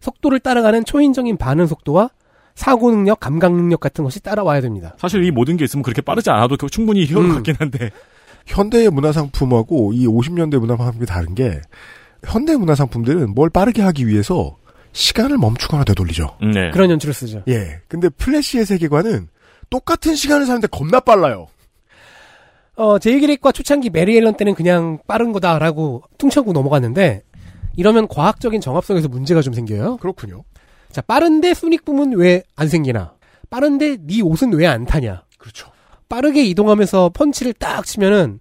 [0.00, 2.10] 속도를 따라가는 초인적인 반응 속도와
[2.54, 4.96] 사고 능력, 감각 능력 같은 것이 따라와야 됩니다.
[4.98, 7.34] 사실 이 모든 게 있으면 그렇게 빠르지 않아도 충분히 히어로 음.
[7.34, 7.90] 같긴 한데.
[8.48, 11.60] 현대의 문화상품하고 이 50년대 문화상품이 다른 게
[12.24, 14.56] 현대 문화상품들은 뭘 빠르게 하기 위해서
[14.92, 16.38] 시간을 멈추거나 되돌리죠.
[16.52, 16.70] 네.
[16.72, 17.42] 그런 연출을 쓰죠.
[17.48, 17.80] 예.
[17.88, 19.28] 근데 플래시의 세계관은
[19.70, 21.46] 똑같은 시간을 사는데 겁나 빨라요.
[22.74, 27.22] 어, 제이 개릭과 초창기 베리 앨런 때는 그냥 빠른 거다라고 퉁치고 넘어갔는데
[27.76, 29.98] 이러면 과학적인 정합성에서 문제가 좀 생겨요.
[29.98, 30.42] 그렇군요.
[30.90, 33.12] 자, 빠른데 소닉붐은 왜 안 생기나?
[33.50, 35.22] 빠른데 네 옷은 왜 안 타냐?
[36.08, 38.40] 빠르게 이동하면서 펀치를 딱 치면은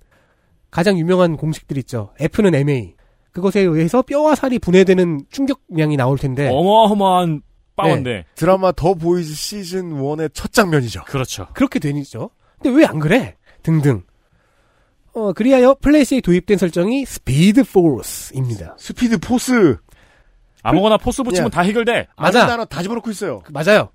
[0.71, 2.13] 가장 유명한 공식들 있죠.
[2.19, 2.95] F는 MA.
[3.31, 6.49] 그것에 의해서 뼈와 살이 분해되는 충격량이 나올 텐데.
[6.49, 7.41] 어마어마한
[7.75, 8.09] 파워인데.
[8.11, 8.25] 네.
[8.35, 11.03] 드라마 더 보이즈 시즌 1의 첫 장면이죠.
[11.05, 11.47] 그렇죠.
[11.53, 12.31] 그렇게 되죠.
[12.59, 13.35] 근데 왜 안 그래?
[13.63, 14.01] 등등.
[15.13, 18.75] 어, 그리하여 플래시에 도입된 설정이 Speed Force입니다.
[18.79, 19.77] Speed Force.
[20.63, 21.49] 아무거나 Force 붙이면 예.
[21.49, 22.07] 다 해결돼.
[22.17, 22.45] 맞아.
[22.47, 23.39] 단어 다 집어넣고 있어요.
[23.39, 23.89] 그, 맞아요.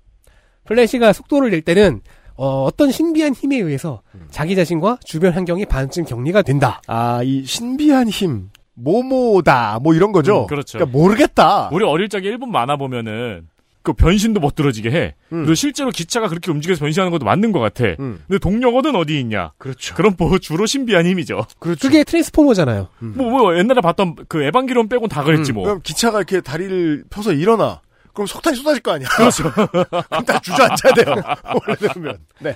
[0.65, 2.01] 플래시가 속도를 낼 때는
[2.35, 6.81] 어, 떤 신비한 힘에 의해서 자기 자신과 주변 환경이 반쯤 격리가 된다.
[6.87, 8.49] 아, 이 신비한 힘.
[8.75, 9.79] 뭐뭐다.
[9.81, 10.43] 뭐 이런 거죠.
[10.43, 10.79] 음, 그렇죠.
[10.79, 11.69] 그러니까 모르겠다.
[11.71, 13.47] 우리 어릴 적에 일본 만화 보면은
[13.83, 15.15] 그 변신도 못 들어지게 해.
[15.29, 17.83] 그리고 실제로 기차가 그렇게 움직여서 변신하는 것도 맞는 것 같아.
[17.99, 18.23] 음.
[18.27, 19.51] 근데 동력어는 어디 있냐?
[19.57, 19.93] 그렇죠.
[19.93, 21.45] 그럼 뭐 주로 신비한 힘이죠.
[21.59, 21.87] 그렇죠.
[21.87, 22.87] 그게 트랜스포머잖아요.
[22.99, 25.65] 뭐, 뭐 옛날에 봤던 그 에반게론 빼곤 다 그랬지 뭐.
[25.65, 27.81] 그럼 기차가 이렇게 다리를 펴서 일어나.
[28.13, 29.07] 그럼 석탄이 쏟아질 거 아니야.
[29.09, 29.51] 그렇죠.
[29.51, 31.15] 그럼 다 주저앉아야 돼요.
[31.93, 32.19] 원래면.
[32.39, 32.55] 네.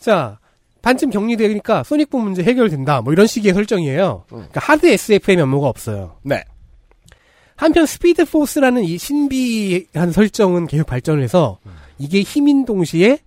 [0.00, 0.38] 자,
[0.82, 3.00] 반쯤 격리되니까 소닉붐 문제 해결된다.
[3.00, 4.24] 뭐 이런 식의 설정이에요.
[4.28, 6.16] 그러니까 하드 SF의 면모가 없어요.
[6.22, 6.44] 네.
[7.56, 11.58] 한편 스피드 포스라는 이 신비한 설정은 계속 발전을 해서
[11.98, 13.18] 이게 힘인 동시에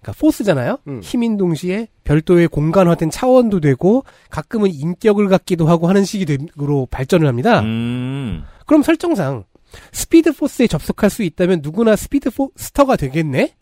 [0.00, 0.78] 그러니까 포스잖아요.
[1.02, 7.60] 힘인 동시에 별도의 공간화된 차원도 되고 가끔은 인격을 갖기도 하고 하는 식으로 발전을 합니다.
[7.60, 8.42] 음.
[8.66, 9.44] 그럼 설정상
[9.92, 13.54] Speed Force에 접속할 수 있다면 누구나 speedster가 되겠네?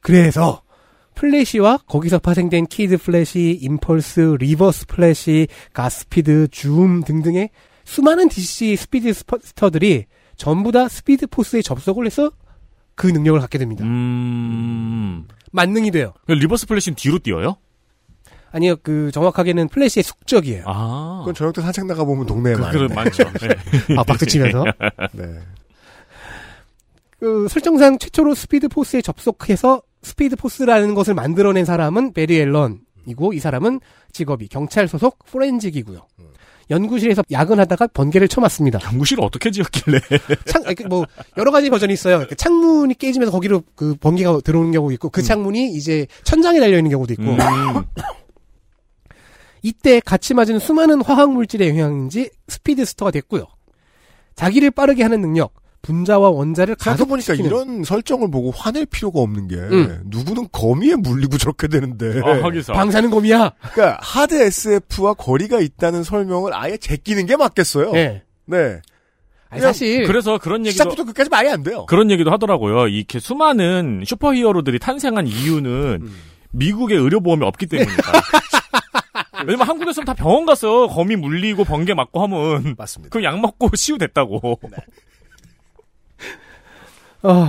[0.00, 0.62] 그래서
[1.14, 7.50] 플래시와 거기서 파생된 키드 플래시, 임펄스, 리버스 플래시, 갓스피드, 줌 등등의
[7.84, 10.04] 수많은 DC speedster들이
[10.36, 12.30] 전부 다 Speed Force에 접속을 해서
[12.94, 13.84] 그 능력을 갖게 됩니다.
[13.84, 15.26] 음.
[15.50, 16.12] 만능이 돼요.
[16.26, 17.56] 리버스 플래시는 뒤로 뛰어요?
[18.50, 20.64] 아니요, 그 정확하게는 플래시의 숙적이에요.
[20.66, 21.18] 아.
[21.20, 22.86] 그건 저녁 때 산책 나가 보면 동네에 그, 많은데.
[22.88, 23.24] 그 많죠.
[23.24, 23.96] 네.
[23.96, 24.64] 아, 박수 치면서.
[25.12, 25.24] 네.
[27.18, 33.80] 그 설정상 최초로 Speed Force에 접속해서 Speed Force라는 것을 만들어낸 사람은 베리 앨런이고 이 사람은
[34.12, 36.06] 직업이 경찰 소속 forensic이고요.
[36.70, 38.78] 연구실에서 야근하다가 번개를 쳐맞습니다.
[38.84, 40.00] 연구실을 어떻게 지었길래?
[40.44, 41.06] 창, 뭐
[41.38, 42.26] 여러 가지 버전이 있어요.
[42.28, 46.90] 그 창문이 깨지면서 거기로 그 번개가 들어오는 경우 있고 그 창문이 이제 천장에 달려 있는
[46.90, 47.22] 경우도 있고.
[47.22, 47.38] 음.
[49.62, 53.44] 이때 같이 맞은 수많은 화학 물질의 영향인지 스피드 스터가 됐고요.
[54.34, 60.02] 자기를 빠르게 하는 능력, 분자와 원자를 가속시키는 이런 설정을 보고 화낼 필요가 없는 게 음.
[60.06, 62.72] 누구는 거미에 물리고 저렇게 되는데 아.
[62.72, 63.52] 방사능 검이야.
[63.72, 67.92] 그러니까 하드 SF와 거리가 있다는 설명을 아예 제끼는 게 맞겠어요.
[67.92, 68.22] 네.
[68.46, 68.80] 네.
[69.50, 71.86] 아니, 사실 그래서 그런 얘기도 시작부터 끝까지 말이 안 돼요.
[71.86, 72.88] 그런 얘기도 하더라고요.
[72.88, 75.70] 이렇게 수많은 슈퍼히어로들이 탄생한 이유는
[76.02, 76.14] 음.
[76.50, 78.12] 미국의 의료보험이 없기 때문이다.
[79.46, 83.16] 왜냐면 한국에서는 다 병원 가서 거미 물리고 번개 맞고 하면 맞습니다.
[83.18, 84.58] 그 약 먹고 치유됐다고.
[87.22, 87.46] 어.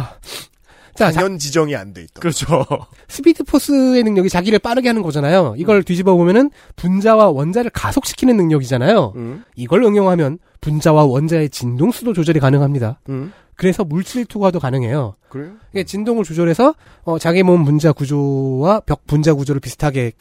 [0.95, 2.19] 자, 자, 당연 지정이 안 돼 있다.
[2.19, 2.65] 그렇죠.
[3.07, 5.55] Speed Force의 능력이 자기를 빠르게 하는 거잖아요.
[5.57, 9.13] 이걸 뒤집어 보면은 분자와 원자를 가속시키는 능력이잖아요.
[9.15, 9.43] 음.
[9.55, 12.99] 이걸 응용하면 분자와 원자의 진동수도 조절이 가능합니다.
[13.07, 13.31] 음.
[13.55, 15.15] 그래서 물질 투과도 가능해요.
[15.29, 15.51] 그래요?
[15.71, 20.11] 이게 진동을 조절해서 어, 자기 몸 분자 구조와 벽 분자 구조를 비슷하게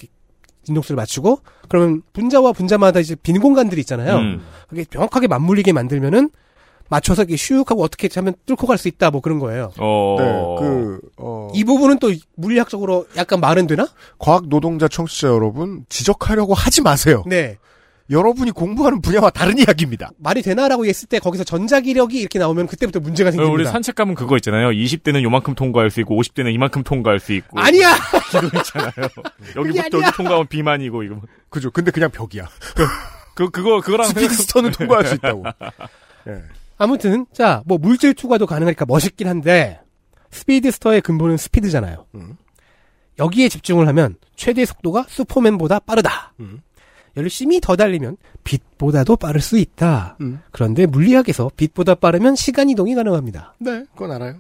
[0.69, 4.17] 진동수를 맞추고 그러면 분자와 분자마다 이제 빈 공간들이 있잖아요.
[4.19, 4.43] 음.
[4.69, 6.31] 그게 정확하게 맞물리게 만들면은
[6.91, 9.73] 맞춰서 이게 슉 하고 어떻게 하면 뚫고 갈 수 있다 뭐 그런 거예요.
[9.79, 10.17] 어.
[10.19, 10.25] 네,
[10.59, 13.87] 그, 어, 이 부분은 또 물리학적으로 약간 말은 되나?
[14.19, 17.25] 과학 노동자 청취자 여러분, 지적하려고 하지 마세요.
[17.27, 17.59] 네.
[18.11, 20.11] 여러분이 공부하는 분야와 다른 이야기입니다.
[20.19, 23.53] 말이 되나라고 했을 때 거기서 전자기력이 이렇게 나오면 그때부터 문제가 생깁니다.
[23.53, 24.71] 우리 산책 가면 그거 있잖아요.
[24.71, 27.61] 20대는 요만큼 통과할 수 있고 50대는 이만큼 통과할 수 있고.
[27.61, 27.95] 아니야!
[28.31, 29.09] 기도 있잖아요.
[29.57, 29.99] 여기부터.
[30.01, 31.21] 여기 통과하면 비만이고 이거.
[31.51, 31.71] 그죠.
[31.71, 32.49] 근데 그냥 벽이야.
[33.35, 35.45] 그 그거 그거랑 스피드스터는 통과할 수 있다고.
[36.29, 36.43] 예.
[36.79, 39.81] 아무튼 자, 뭐 물질 투과도 가능하니까 멋있긴 한데
[40.31, 42.07] 스피드스터의 근본은 스피드잖아요.
[42.15, 42.37] 음.
[43.19, 46.33] 여기에 집중을 하면 최대 속도가 슈퍼맨보다 빠르다.
[46.41, 46.63] 음.
[47.17, 50.17] 열심히 더 달리면 빛보다도 빠를 수 있다.
[50.21, 50.41] 음.
[50.53, 53.55] 그런데 물리학에서 빛보다 빠르면 시간 이동이 가능합니다.
[53.59, 54.35] 네, 그건 알아요.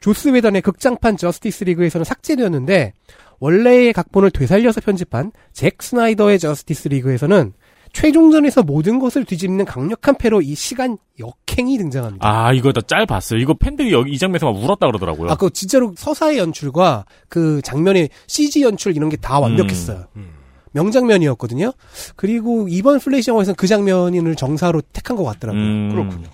[0.00, 2.92] 조스 웨던의 극장판 저스티스 리그에서는 삭제되었는데
[3.38, 7.52] 원래의 각본을 되살려서 편집한 잭 스나이더의 저스티스 리그에서는
[7.92, 12.26] 최종전에서 모든 것을 뒤집는 강력한 패로 이 시간 역행이 등장합니다.
[12.26, 13.38] 아 이거 나 짤 봤어요.
[13.38, 15.30] 이거 팬들이 여기 이 장면에서 막 울었다 그러더라고요.
[15.30, 20.06] 아, 그 진짜로 서사의 연출과 그 장면의 CG 연출 이런 게 다 완벽했어요.
[20.16, 20.30] 음.
[20.72, 21.72] 명장면이었거든요.
[22.16, 25.62] 그리고 이번 플래시 영화에서는 그 장면을 정사로 택한 것 같더라고요.
[25.62, 25.88] 음.
[25.90, 26.28] 그렇군요.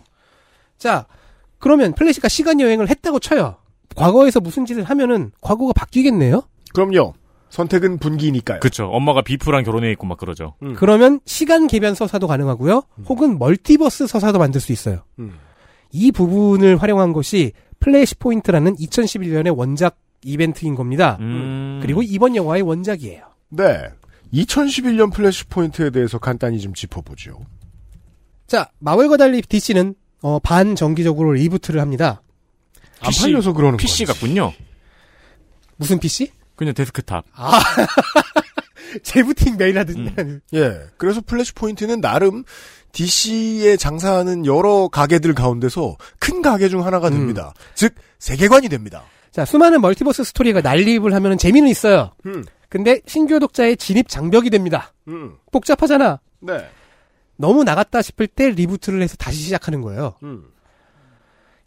[0.78, 1.06] 자,
[1.58, 3.56] 그러면 플래시가 시간 여행을 했다고 쳐요.
[3.96, 6.42] 과거에서 무슨 짓을 하면은 과거가 바뀌겠네요?
[6.72, 7.14] 그럼요.
[7.50, 8.60] 선택은 분기니까요.
[8.60, 8.86] 그쵸.
[8.86, 10.54] 엄마가 비프랑 결혼해 있고 막 그러죠.
[10.62, 10.74] 음.
[10.74, 12.82] 그러면 시간 개변 서사도 가능하고요.
[13.06, 15.02] 혹은 멀티버스 서사도 만들 수 있어요.
[15.18, 15.32] 음.
[15.90, 21.16] 이 부분을 활용한 것이 플래시 포인트라는 2011년의 원작 이벤트인 겁니다.
[21.20, 21.78] 음.
[21.80, 23.22] 그리고 이번 영화의 원작이에요.
[23.50, 23.88] 네.
[24.32, 27.40] 2011년 플래시 포인트에 대해서 간단히 좀 짚어보죠.
[28.46, 32.22] 자, 마블과 달리 DC는 어, 반 정기적으로 reboot를 합니다.
[33.00, 34.20] 안 팔려서 그러는 PC 거지.
[34.20, 34.52] 같군요.
[35.76, 36.32] 무슨 PC?
[36.56, 37.24] 그냥 데스크탑.
[37.34, 37.60] 아,
[39.04, 39.96] 재부팅 매일 하듯.
[40.54, 40.80] 예.
[40.96, 42.42] 그래서 플래시 포인트는 나름
[42.92, 47.54] DC에 장사하는 여러 가게들 가운데서 큰 가게 중 하나가 됩니다.
[47.74, 49.04] 즉 세계관이 됩니다.
[49.30, 52.12] 자, 수많은 멀티버스 스토리가 난립을 하면 재미는 있어요.
[52.26, 52.44] 음.
[52.68, 54.92] 근데 신규 독자의 진입 장벽이 됩니다.
[55.08, 55.36] 음.
[55.50, 56.20] 복잡하잖아.
[56.40, 56.68] 네.
[57.36, 60.14] 너무 나갔다 싶을 때 reboot를 해서 다시 시작하는 거예요.
[60.22, 60.44] 음.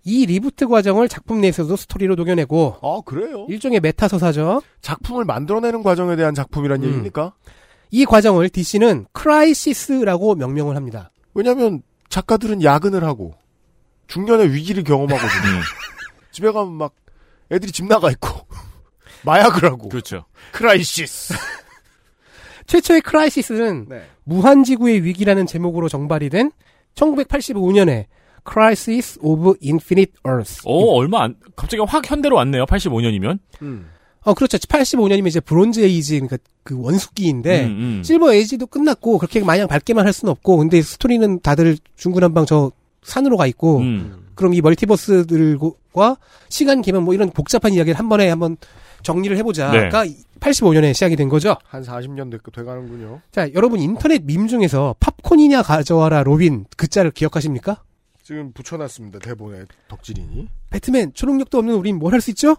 [0.04, 3.46] 이 reboot 과정을 작품 내에서도 스토리로 녹여내고 아 그래요?
[3.50, 4.62] 일종의 meta 서사죠.
[4.82, 6.88] 작품을 만들어내는 과정에 대한 작품이란 음.
[6.88, 7.34] 얘기입니까?
[7.92, 11.12] 이 과정을 DC는 Crisis라고 명명을 합니다.
[11.34, 13.34] 왜냐하면 작가들은 야근을 하고
[14.08, 15.58] 중년의 위기를 경험하거든요.
[15.58, 15.62] 음.
[16.32, 16.94] 집에 가면 막
[17.52, 18.30] 애들이 집 나가 있고
[19.24, 20.26] 마약을 하고 그렇죠.
[20.52, 21.34] Crisis.
[22.68, 24.04] 최초의 Crisis는 네.
[24.24, 26.52] 무한지구의 위기라는 제목으로 정발이 된
[26.96, 28.06] 1985년에
[28.50, 30.62] Crisis of Infinite Earth.
[30.66, 32.66] 오, 얼마 안, 갑자기 확 현대로 왔네요.
[32.66, 33.40] 85년이면.
[33.62, 33.90] 음.
[34.24, 34.58] 어, 그렇죠.
[34.58, 38.04] 85년이면 이제 브론즈 에이지, 그러니까 그 원숙기인데, 음, 음.
[38.04, 42.72] 실버 에이지도 끝났고, 그렇게 마냥 밝게만 할 수는 없고, 근데 스토리는 다들 중구난방 저
[43.04, 44.28] 산으로 가 있고, 음.
[44.36, 46.18] 그럼 이 멀티버스들과
[46.50, 48.58] 시간 개면 뭐 이런 복잡한 이야기를 한 번에 한번
[49.04, 50.06] 정리를 해보자가
[50.40, 51.56] 85년에 시작이 된 거죠.
[51.66, 53.22] 한 40년 돼, 돼가는군요.
[53.32, 57.84] 자, 여러분 인터넷 밈 중에서 팝콘이나 가져와라 로빈 그 짤을 기억하십니까?
[58.24, 59.20] 지금 붙여놨습니다.
[59.20, 60.48] 대본에 덕질인이.
[60.70, 62.58] 배트맨 초능력도 없는 우린 뭘 할 수 있죠?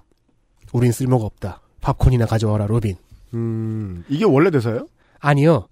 [0.73, 1.61] 우린 쓸모가 없다.
[1.81, 2.97] 팝콘이나 가져와라 로빈.
[3.35, 4.87] 음, 이게 원래 대사예요?
[5.21, 5.69] 아니요.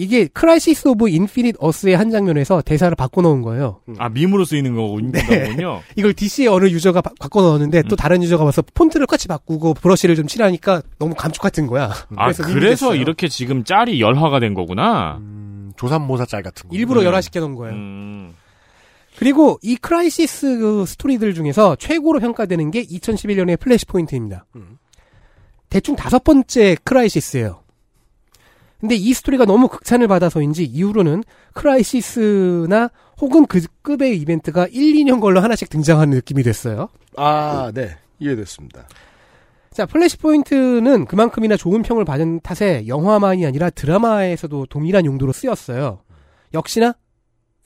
[0.00, 3.82] 이게 Crisis of Infinite Earth의 한 장면에서 대사를 바꿔 놓은 거예요.
[3.98, 5.12] 아, 밈으로 쓰이는 거군요.
[5.12, 5.54] 네.
[5.94, 10.16] 이걸 DC의 어느 유저가 바, 꿔 넣었는데 또 다른 유저가 와서 폰트를 같이 바꾸고 브러쉬를
[10.16, 11.92] 좀 칠하니까 너무 감쪽 같은 거야.
[12.16, 12.94] 아, 그래서 그래서.
[12.94, 15.18] 이렇게 지금 짤이 열화가 된 거구나.
[15.18, 16.74] 음, 조삼모사 짤 같은 거.
[16.74, 17.04] 일부러 음.
[17.04, 17.74] 열화시켜 놓은 거예요.
[17.74, 18.32] 음.
[19.18, 24.46] 그리고 이 크라이시스 그 스토리들 중에서 최고로 평가되는 게 2011년의 플래시 포인트입니다.
[24.56, 24.78] 음.
[25.68, 27.59] 대충 다섯 번째 크라이시스예요.
[28.80, 32.90] 근데 이 스토리가 너무 극찬을 받아서인지 이후로는 크라이시스나
[33.20, 36.88] 혹은 그 급의 이벤트가 1, 2년 걸러 하나씩 등장하는 느낌이 됐어요.
[37.16, 37.96] 아, 네.
[38.18, 38.86] 이해됐습니다.
[39.72, 46.00] 자, 플래시 포인트는 그만큼이나 좋은 평을 받은 탓에 영화만이 아니라 드라마에서도 동일한 용도로 쓰였어요.
[46.54, 46.94] 역시나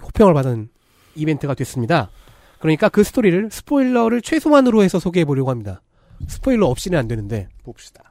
[0.02, 0.68] 호평을 받은
[1.14, 2.10] 이벤트가 됐습니다.
[2.58, 5.80] 그러니까 그 스토리를 스포일러를 최소한으로 해서 소개해 보려고 합니다.
[6.28, 7.48] 스포일러 없이는 안 되는데.
[7.62, 8.03] 봅시다.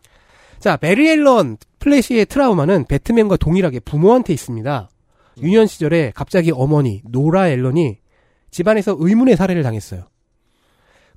[0.64, 4.90] 자, 베리 앨런 플래시의 트라우마는 배트맨과 동일하게 부모한테 있습니다.
[5.42, 7.98] 유년 시절에 갑자기 어머니 노라 앨런이
[8.50, 10.04] 집안에서 의문의 살해를 당했어요.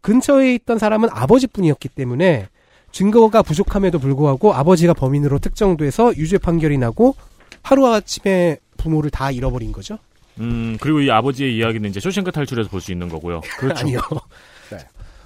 [0.00, 2.48] 근처에 있던 사람은 아버지뿐이었기 때문에
[2.90, 7.14] 증거가 부족함에도 불구하고 아버지가 범인으로 특정돼서 유죄 판결이 나고
[7.62, 9.96] 하루아침에 부모를 다 잃어버린 거죠.
[10.40, 13.42] 음, 그리고 이 아버지의 이야기는 이제 쇼생크 탈출에서 볼 수 있는 거고요.
[13.76, 14.00] 아니요.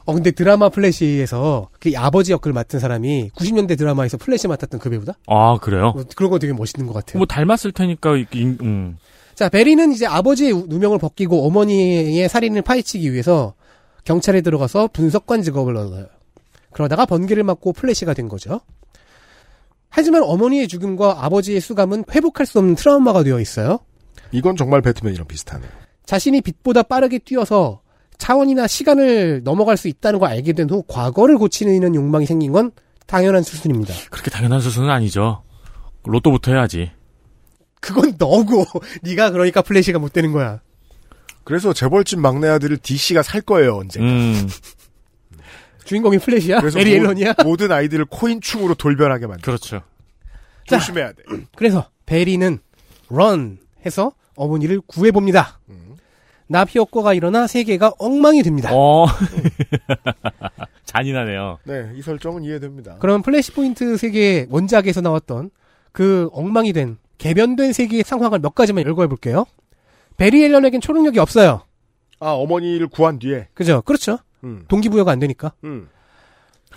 [0.06, 0.12] 네.
[0.12, 5.12] 어 근데 드라마 플래시에서 그 아버지 역을 맡은 사람이 90년대 드라마에서 플래시 맡았던 그 배우다?
[5.26, 5.92] 아, 그래요?
[5.94, 7.18] 뭐 그런 거 되게 멋있는 것 같아요.
[7.18, 8.14] 뭐 닮았을 테니까,
[8.62, 8.96] 음.
[9.34, 13.54] 자, 베리는 이제 아버지의 우- 누명을 벗기고 어머니의 살인을 파헤치기 위해서
[14.04, 16.06] 경찰에 들어가서 분석관 직업을 얻어요.
[16.72, 18.60] 그러다가 번개를 맞고 플래시가 된 거죠.
[19.88, 23.80] 하지만 어머니의 죽음과 아버지의 수감은 회복할 수 없는 트라우마가 되어 있어요.
[24.32, 25.68] 이건 정말 배트맨이랑 비슷하네요.
[26.06, 27.80] 자신이 빛보다 빠르게 뛰어서
[28.20, 32.70] 차원이나 시간을 넘어갈 수 있다는 걸 알게 된 후 과거를 고치는 욕망이 생긴 건
[33.06, 33.92] 당연한 수순입니다.
[34.10, 35.42] 그렇게 당연한 수순은 아니죠.
[36.04, 36.90] 로또부터 해야지.
[37.80, 38.64] 그건 너고
[39.02, 40.60] 네가 그러니까 플래시가 못 되는 거야.
[41.44, 43.98] 그래서 재벌집 막내 아들을 DC가 살 거예요, 언제.
[44.00, 44.48] 음.
[45.84, 46.60] 주인공이 플래시야?
[46.60, 47.34] 그래서 에리 모- 앨런이야?
[47.44, 49.42] 모든 아이들을 코인충으로 돌변하게 만들.
[49.42, 49.80] 그렇죠.
[50.68, 50.78] 자.
[50.78, 51.22] 조심해야 돼.
[51.56, 52.58] 그래서 베리는
[53.10, 55.58] run 해서 어머니를 구해봅니다.
[56.50, 58.70] 나비 효과가 일어나 세계가 엉망이 됩니다.
[58.72, 59.06] 어.
[60.84, 61.58] 잔인하네요.
[61.62, 62.96] 네, 이 설정은 이해됩니다.
[62.98, 65.50] 그럼 플래시 포인트 세계 원작에서 나왔던
[65.92, 69.44] 그 엉망이 된 개변된 세계의 상황을 몇 가지만 열거해 볼게요.
[70.16, 71.62] 베리 앨런에겐 초능력이 없어요.
[72.18, 73.46] 아, 어머니를 구한 뒤에.
[73.54, 73.82] 그죠?
[73.82, 74.18] 그렇죠.
[74.42, 74.64] 음.
[74.66, 75.52] 동기부여가 안 되니까.
[75.62, 75.88] 음.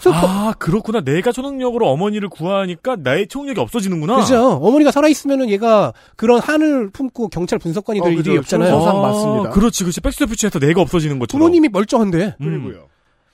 [0.06, 1.02] 아, 그렇구나.
[1.02, 4.18] 내가 초능력으로 어머니를 구하니까 나의 초능력이 없어지는구나.
[4.18, 4.54] 그죠?
[4.62, 8.32] 어머니가 살아있으면은 얘가 그런 한을 품고 경찰 분석관이 될 어, 그죠.
[8.32, 8.70] 일이 없잖아요.
[8.72, 9.50] 순서상 맞습니다.
[9.52, 10.02] 그렇지, 그렇지.
[10.02, 11.40] 백스피치에서 내가 없어지는 것처럼.
[11.40, 12.36] 부모님이 멀쩡한데.
[12.42, 12.46] 음.
[12.46, 12.88] 그리고요.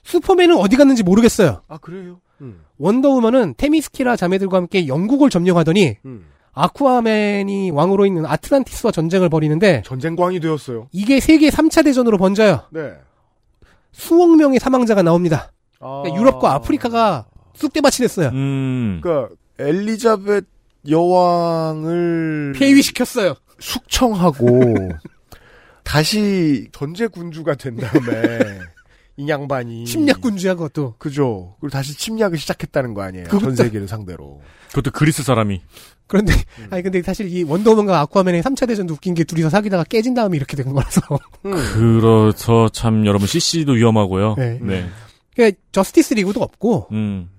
[0.03, 1.61] 슈퍼맨은 어디 갔는지 모르겠어요.
[1.67, 2.19] 아 그래요?
[2.41, 2.61] 음.
[2.77, 6.25] 원더우먼은 테미스키라 자매들과 함께 영국을 점령하더니 음.
[6.53, 10.87] 아쿠아맨이 왕으로 있는 아틀란티스와 전쟁을 벌이는데 전쟁광이 되었어요.
[10.91, 12.61] 이게 세계 3차 대전으로 번져요.
[12.71, 12.93] 네.
[13.91, 15.51] 수억 명의 사망자가 나옵니다.
[15.79, 16.01] 아...
[16.03, 17.25] 그러니까 유럽과 아프리카가
[17.55, 18.29] 쑥대밭이 됐어요.
[18.29, 18.99] 음.
[19.01, 20.45] 그러니까 엘리자벳
[20.89, 23.35] 여왕을 폐위시켰어요.
[23.59, 24.45] 숙청하고
[25.83, 28.59] 다시 전제 군주가 된 다음에
[29.17, 30.95] 이 양반이 침략 군주야 그것도.
[30.97, 31.55] 그죠.
[31.59, 33.25] 그리고 다시 침략을 시작했다는 거 아니에요.
[33.25, 34.41] 그것도- 전 세계를 상대로.
[34.69, 35.61] 그것도 그리스 사람이.
[36.07, 36.67] 그런데 음.
[36.69, 40.55] 아니 근데 사실 이 원더우먼과 아쿠아맨의 3차 대전도 웃긴 게 둘이서 사귀다가 깨진 다음에 이렇게
[40.55, 41.01] 된 거라서.
[41.45, 41.51] 음.
[41.73, 44.35] 그래서 참 여러분 CC도 위험하고요.
[44.37, 44.57] 네.
[44.61, 44.87] 네.
[45.39, 47.29] 그러니까 저스티스 리그도 없고 음.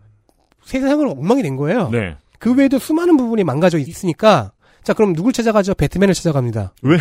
[0.64, 1.90] 세상을 엉망이 된 거예요.
[1.90, 2.16] 네.
[2.38, 5.74] 그 외에도 수많은 부분이 망가져 있으니까 자 그럼 누굴 찾아가죠?
[5.74, 6.72] 배트맨을 찾아갑니다.
[6.82, 6.96] 왜?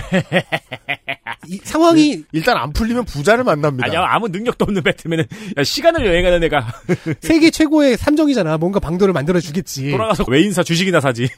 [1.48, 3.88] 이 상황이 일단 안 풀리면 부자를 만납니다.
[3.88, 5.26] 아니야, 아무 능력도 없는 배트맨은
[5.58, 6.68] 야, 시간을 여행하는 애가
[7.22, 8.58] 세계 최고의 탐정이잖아.
[8.58, 9.92] 뭔가 방도를 만들어 주겠지.
[9.92, 11.30] 돌아가서 웨인사 주식이나 사지.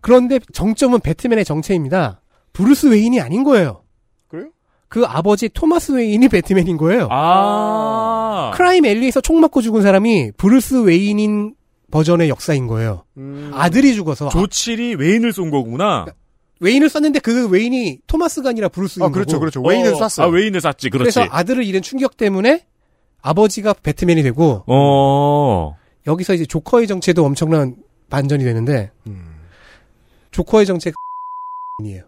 [0.00, 2.22] 그런데 정점은 배트맨의 정체입니다.
[2.54, 3.83] 브루스 웨인이 아닌 거예요.
[4.94, 7.08] 그 아버지 토마스 웨인이 배트맨인 거예요.
[7.10, 8.52] 아.
[8.54, 11.56] 크라임 앨리에서 총 맞고 죽은 사람이 브루스 웨인인
[11.90, 13.02] 버전의 역사인 거예요.
[13.16, 13.50] 음.
[13.52, 16.06] 아들이 죽어서 아, 조 칠이 웨인을 쏜 거구나.
[16.60, 19.40] 웨인을 쐈는데 그 웨인이 토마스가 아니라 브루스인 아 그렇죠, 거고.
[19.40, 19.62] 그렇죠.
[19.62, 20.28] 웨인을 어, 쐈어요.
[20.28, 20.90] 아, 웨인을 쐈지.
[20.90, 21.12] 그렇지.
[21.12, 22.64] 그래서 아들을 잃은 충격 때문에
[23.20, 25.76] 아버지가 배트맨이 되고 어.
[26.06, 27.74] 여기서 이제 조커의 정체도 엄청난
[28.10, 29.40] 반전이 되는데 음.
[30.30, 30.92] 조커의 정체
[31.82, 32.04] 이에요.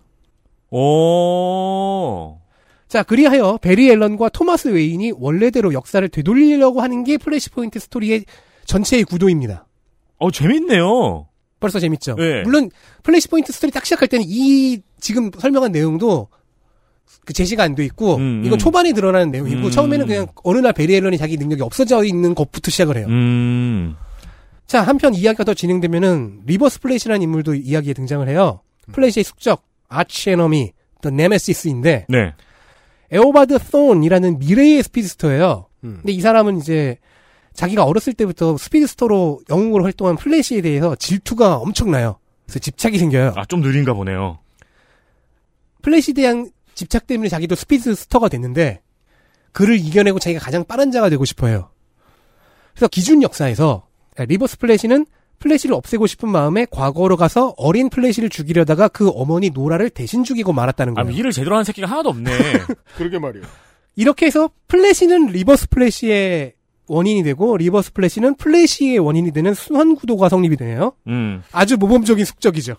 [0.70, 2.45] 어.
[2.88, 8.24] 자, 그리하여 베리 앨런과 토마스 웨인이 원래대로 역사를 되돌리려고 하는 게 플래시 포인트 스토리의
[8.64, 9.66] 전체의 구도입니다.
[10.18, 11.26] 어, 재밌네요.
[11.58, 12.14] 벌써 재밌죠?
[12.16, 12.42] 네.
[12.42, 12.70] 물론
[13.02, 16.28] 플래시 포인트 스토리 딱 시작할 때는 이 지금 설명한 내용도
[17.24, 18.58] 그 제시가 안 돼 있고 음, 이건 음.
[18.58, 19.70] 초반에 드러나는 내용이고 음.
[19.70, 23.06] 처음에는 그냥 어느 날 베리 앨런이 자기 능력이 없어져 있는 것부터 시작을 해요.
[23.08, 23.96] 음.
[24.66, 28.60] 자, 한편 이야기가 더 진행되면은 리버스 플래시라는 인물도 이야기에 등장을 해요.
[28.92, 32.32] 플래시의 숙적 arch enemy the nemesis인데 네.
[33.10, 35.66] 에오바드 톤이라는 미래의 speedster예요.
[35.84, 35.98] 음.
[36.02, 36.98] 근데 이 사람은 이제
[37.54, 42.18] 자기가 어렸을 때부터 speedster로 영웅으로 활동한 플래시에 대해서 질투가 엄청나요.
[42.44, 43.32] 그래서 집착이 생겨요.
[43.36, 44.38] 아, 좀 느린가 보네요.
[45.82, 48.82] 플래시에 대한 집착 때문에 자기도 speedster가 됐는데
[49.52, 51.70] 그를 이겨내고 자기가 가장 빠른 자가 되고 싶어해요.
[52.74, 53.86] 그래서 기준 역사에서
[54.18, 55.06] 리버스 플래시는
[55.38, 60.94] 플래시를 없애고 싶은 마음에 과거로 가서 어린 플래시를 죽이려다가 그 어머니 노라를 대신 죽이고 말았다는
[60.96, 61.16] 아, 거예요.
[61.16, 62.30] 일을 제대로 하는 새끼가 하나도 없네.
[62.96, 63.44] 그러게 말이에요.
[63.96, 66.54] 이렇게 해서 플래시는 리버스 플래시의
[66.88, 70.92] 원인이 되고 리버스 플래시는 플래시의 원인이 되는 순환 구도가 성립이 되네요.
[71.08, 71.42] 음.
[71.52, 72.76] 아주 모범적인 숙적이죠.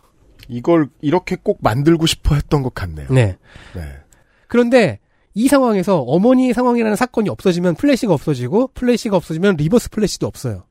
[0.48, 3.08] 이걸 이렇게 꼭 만들고 싶어 했던 것 같네요.
[3.10, 3.38] 네.
[3.76, 3.82] 네.
[4.48, 5.00] 그런데
[5.34, 10.64] 이 상황에서 어머니의 사망이라는 사건이 없어지면 플래시가 없어지고 플래시가 없어지면 리버스 플래시도 없어요.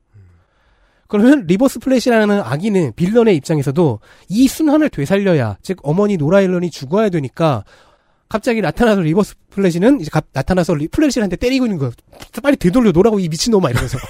[1.07, 3.99] 그러면 리버스 플래시라는 악인은 빌런의 입장에서도
[4.29, 7.63] 이 순환을 되살려야 즉 어머니 노라 앨런이 죽어야 되니까
[8.29, 11.93] 갑자기 나타나서 리버스 플래시는 이제 갑- 나타나서 리- 플래시를 한테 때리고 있는 거예요.
[12.43, 13.97] 빨리 되돌려 놓으라고 이 미친놈아 이러면서.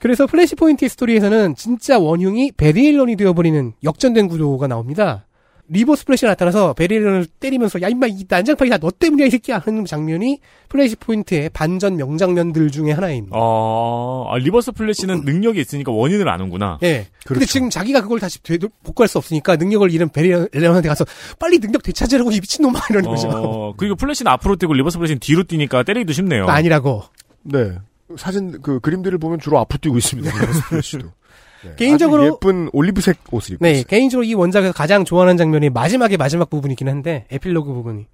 [0.00, 5.26] 그래서 플래시 포인트 스토리에서는 진짜 원흉이 베리 앨런이 되어버리는 역전된 구도가 나옵니다.
[5.68, 9.58] 리버스 플래시가 나타나서 베리 앨런을 때리면서 야 임마 이 난장판이 다 너 때문이야 이 새끼야
[9.58, 10.38] 하는 장면이
[10.68, 13.36] 플래시 포인트의 반전 명장면들 중에 하나입니다.
[13.36, 16.78] 어, 아, 리버스 플래시는 능력이 있으니까 원인을 아는구나.
[16.82, 17.06] 예.
[17.24, 17.46] 근데 그렇죠.
[17.46, 21.04] 지금 자기가 그걸 다시 되돌, 복구할 수 없으니까 능력을 잃은 베리 앨런한테 가서
[21.38, 23.28] 빨리 능력 되찾으라고 이 미친놈아 이러는 거죠.
[23.28, 26.46] 어, 그리고 플래시는 앞으로 뛰고 리버스 플래시는 뒤로 뛰니까 때리기도 쉽네요.
[26.46, 27.02] 아니라고.
[27.42, 27.72] 네.
[28.16, 30.30] 사진 그 그림들을 보면 주로 앞으로 뛰고 있습니다.
[30.40, 31.08] 리버스 플래시도.
[31.64, 31.74] 네.
[31.76, 33.84] 개인적으로- 예쁜 올리브색 옷을 입고 네, 있어요.
[33.84, 38.06] 개인적으로 이 원작에서 가장 좋아하는 장면이 마지막에 마지막 부분이긴 한데 에필로그 부분이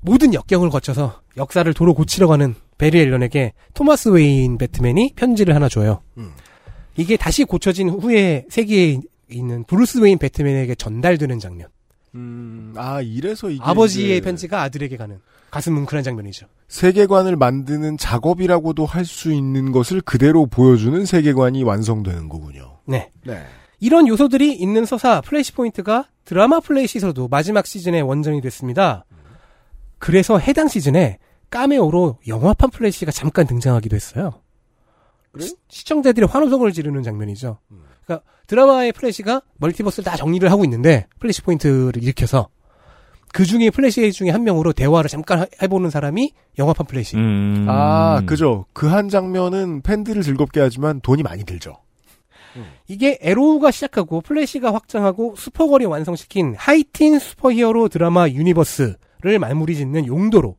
[0.00, 6.02] 모든 역경을 거쳐서 역사를 도로 고치러 가는 베리 앨런에게 토마스 웨인 배트맨이 편지를 하나 줘요.
[6.18, 6.32] 음.
[6.96, 8.98] 이게 다시 고쳐진 후에 세계에
[9.30, 11.68] 있는 브루스 웨인 배트맨에게 전달되는 장면.
[12.14, 15.18] 음, 아 이래서 이게 아버지의 이제 편지가 아들에게 가는
[15.52, 16.46] 가슴 뭉클한 장면이죠.
[16.68, 22.78] 세계관을 만드는 작업이라고도 할 수 있는 것을 그대로 보여주는 세계관이 완성되는 거군요.
[22.86, 23.10] 네.
[23.24, 23.44] 네.
[23.78, 29.04] 이런 요소들이 있는 서사 플래시 포인트가 드라마 플래시에서도 마지막 시즌에 원작이 됐습니다.
[29.98, 31.18] 그래서 해당 시즌에
[31.50, 34.40] 까메오로 영화판 플래시가 잠깐 등장하기도 했어요.
[35.32, 35.48] 그래요?
[35.48, 37.58] 시- 시청자들이 환호성을 지르는 장면이죠.
[38.06, 42.48] 그러니까 드라마의 플래시가 멀티버스를 다 정리를 하고 있는데 플래시 포인트를 일으켜서
[43.32, 47.16] 그 중에 플래시 중에 한 명으로 대화를 잠깐 하- 해보는 사람이 영화판 플래시.
[47.16, 47.66] 음.
[47.68, 48.66] 아, 그죠.
[48.74, 51.76] 그 한 장면은 팬들을 즐겁게 하지만 돈이 많이 들죠.
[52.86, 60.56] 이게 에로우가 시작하고 플래시가 확장하고 슈퍼걸이 완성시킨 하이틴 슈퍼히어로 드라마 유니버스를 마무리 짓는 용도로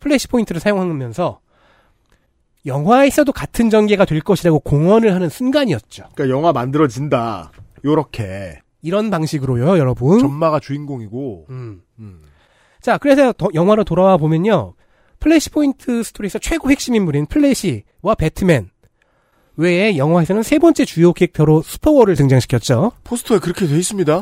[0.00, 1.38] 플래시 포인트를 사용하면서
[2.66, 6.04] 영화에서도 같은 전개가 될 것이라고 공언을 하는 순간이었죠.
[6.14, 7.52] 그러니까 영화 만들어진다.
[7.84, 8.58] 요렇게.
[8.82, 10.18] 이런 방식으로요, 여러분.
[10.20, 11.46] 점마가 주인공이고.
[11.50, 11.82] 음.
[11.98, 12.20] 음.
[12.80, 14.74] 자, 그래서 더- 영화로 돌아와 보면요.
[15.20, 18.70] 플래시 포인트 스토리에서 최고 핵심 인물인 플래시와 배트맨
[19.56, 22.92] 외에 영화에서는 세 번째 주요 캐릭터로 슈퍼걸을 등장시켰죠.
[23.02, 24.20] 포스터에 그렇게 돼 있습니다.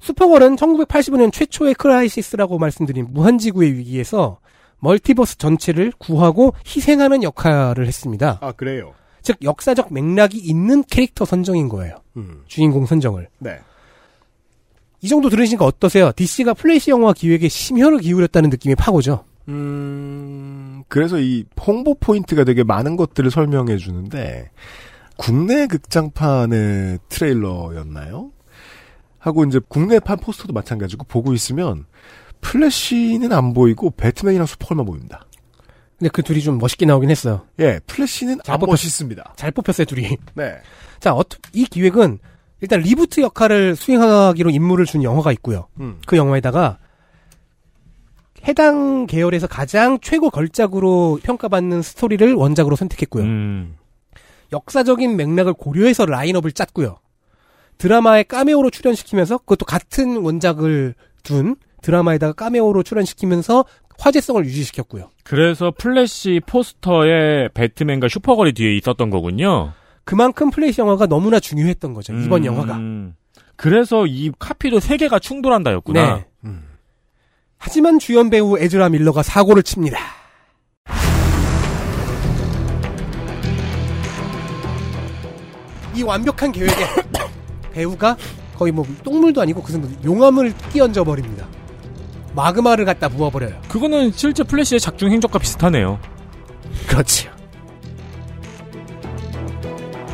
[0.00, 4.38] 슈퍼걸은 1985년 최초의 크라이시스라고 말씀드린 무한지구의 위기에서
[4.78, 8.38] 멀티버스 전체를 구하고 희생하는 역할을 했습니다.
[8.40, 8.94] 아, 그래요.
[9.20, 11.96] 즉 역사적 맥락이 있는 캐릭터 선정인 거예요.
[12.16, 12.42] 음.
[12.46, 13.28] 주인공 선정을.
[13.40, 13.58] 네.
[15.00, 16.10] 이 정도 들으시니까 어떠세요?
[16.14, 19.24] DC가 플래시 영화 기획에 심혈을 기울였다는 느낌이 팍 오죠.
[19.48, 24.50] 음, 그래서 이 홍보 포인트가 되게 많은 것들을 설명해 주는데,
[25.16, 28.30] 국내 극장판의 트레일러였나요?
[29.18, 31.86] 하고 이제 국내판 포스터도 마찬가지고 보고 있으면,
[32.40, 35.24] 플래시는 안 보이고, 배트맨이랑 슈퍼걸만 보입니다.
[35.98, 37.46] 근데 그 둘이 좀 멋있게 나오긴 했어요.
[37.58, 39.32] 예, 플래시는 잘 안 뽑혔- 멋있습니다.
[39.36, 40.16] 잘 뽑혔어요, 둘이.
[40.34, 40.56] 네.
[41.00, 42.18] 자, 어떠- 이 기획은
[42.60, 45.68] 일단 리부트 역할을 수행하기로 임무를 준 영화가 있고요.
[45.80, 46.00] 음.
[46.06, 46.78] 그 영화에다가
[48.46, 53.24] 해당 계열에서 가장 최고 걸작으로 평가받는 스토리를 원작으로 선택했고요.
[53.24, 53.76] 음.
[54.52, 56.98] 역사적인 맥락을 고려해서 라인업을 짰고요.
[57.76, 63.64] 드라마에 까메오로 출연시키면서 그것도 같은 원작을 둔 드라마에다가 까메오로 출연시키면서
[63.98, 65.10] 화제성을 유지시켰고요.
[65.24, 69.72] 그래서 플래시 포스터에 배트맨과 슈퍼걸이 뒤에 있었던 거군요.
[70.08, 72.14] 그만큼 플래시 영화가 너무나 중요했던 거죠.
[72.14, 72.46] 이번 음.
[72.46, 72.78] 영화가.
[73.56, 76.24] 그래서 이 카피도 세 개가 충돌한다였구나.
[76.42, 76.50] 네.
[77.58, 79.98] 하지만 주연 배우 에즈라 밀러가 사고를 칩니다.
[85.94, 86.74] 이 완벽한 계획에
[87.72, 88.16] 배우가
[88.56, 91.46] 거의 뭐 똥물도 아니고 그 정도 용암을 끼얹어 버립니다.
[92.34, 93.60] 마그마를 갖다 부어버려요.
[93.68, 96.00] 그거는 실제 플래시의 작중 행적과 비슷하네요.
[96.88, 97.37] 그렇지요.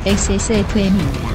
[0.07, 1.31] XSFM입니다.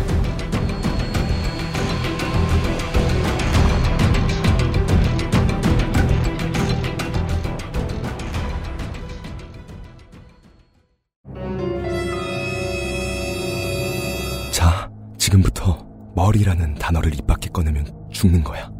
[14.52, 18.72] 자, 지금부터 머리라는 단어를 입 밖에 꺼내면 죽는 거야.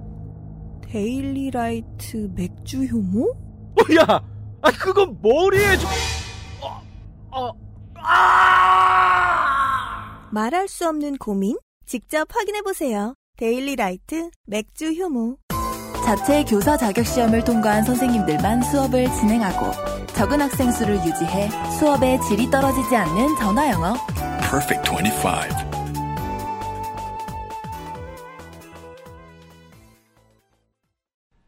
[0.84, 3.34] 데일리라이트 맥주 효모?
[4.00, 4.22] 야,
[4.62, 5.90] 아 그건 머리에 좀.
[10.32, 11.58] 말할 수 없는 고민?
[11.86, 13.16] 직접 확인해보세요.
[13.38, 15.38] 데일리 라이트 맥주 효모.
[16.06, 19.72] 자체 교사 자격 시험을 통과한 선생님들만 수업을 진행하고
[20.14, 21.50] 적은 학생 수를 유지해
[21.80, 23.94] 수업의 질이 떨어지지 않는 전화 영어.
[24.42, 25.70] Perfect 25.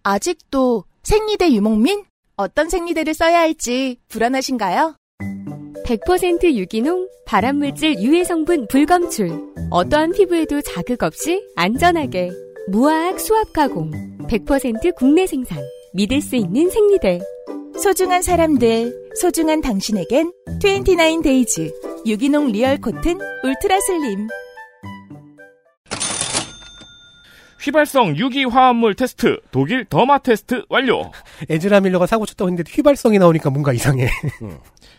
[0.04, 2.06] 아직도 생리대 유목민?
[2.38, 4.96] 어떤 생리대를 써야 할지 불안하신가요?
[5.86, 9.32] 100% 유기농, 발암물질 유해 성분 불검출.
[9.70, 12.32] 어떠한 피부에도 자극 없이 안전하게.
[12.68, 13.92] 무화학 수압 가공.
[14.28, 15.60] 100% 국내 생산.
[15.94, 17.20] 믿을 수 있는 생리대.
[17.82, 20.32] 소중한 사람들, 소중한 당신에겐
[20.64, 21.72] 29 데이즈
[22.06, 24.28] 유기농 리얼 코튼 울트라 슬림.
[27.62, 31.12] 휘발성 유기 화합물 테스트 독일 더마 테스트 완료.
[31.50, 34.08] 에즈라 밀러가 사고 쳤다고 했는데 휘발성이 나오니까 뭔가 이상해.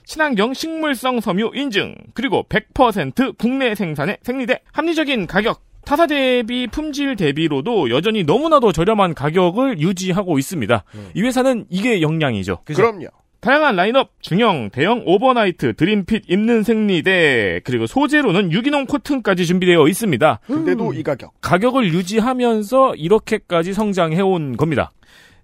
[0.05, 7.91] 친환경 식물성 섬유 인증 그리고 100% 국내 생산의 생리대 합리적인 가격 타사 대비 품질 대비로도
[7.91, 10.85] 여전히 너무나도 저렴한 가격을 유지하고 있습니다.
[11.15, 12.59] 이 회사는 이게 역량이죠.
[12.65, 13.09] 그럼요.
[13.43, 20.41] 다양한 라인업, 중형, 대형 오버나이트, 드림핏 입는 생리대, 그리고 소재로는 유기농 코튼까지 준비되어 있습니다.
[20.47, 21.33] 근데도 이 가격.
[21.41, 24.93] 가격을 유지하면서 이렇게까지 성장해온 겁니다.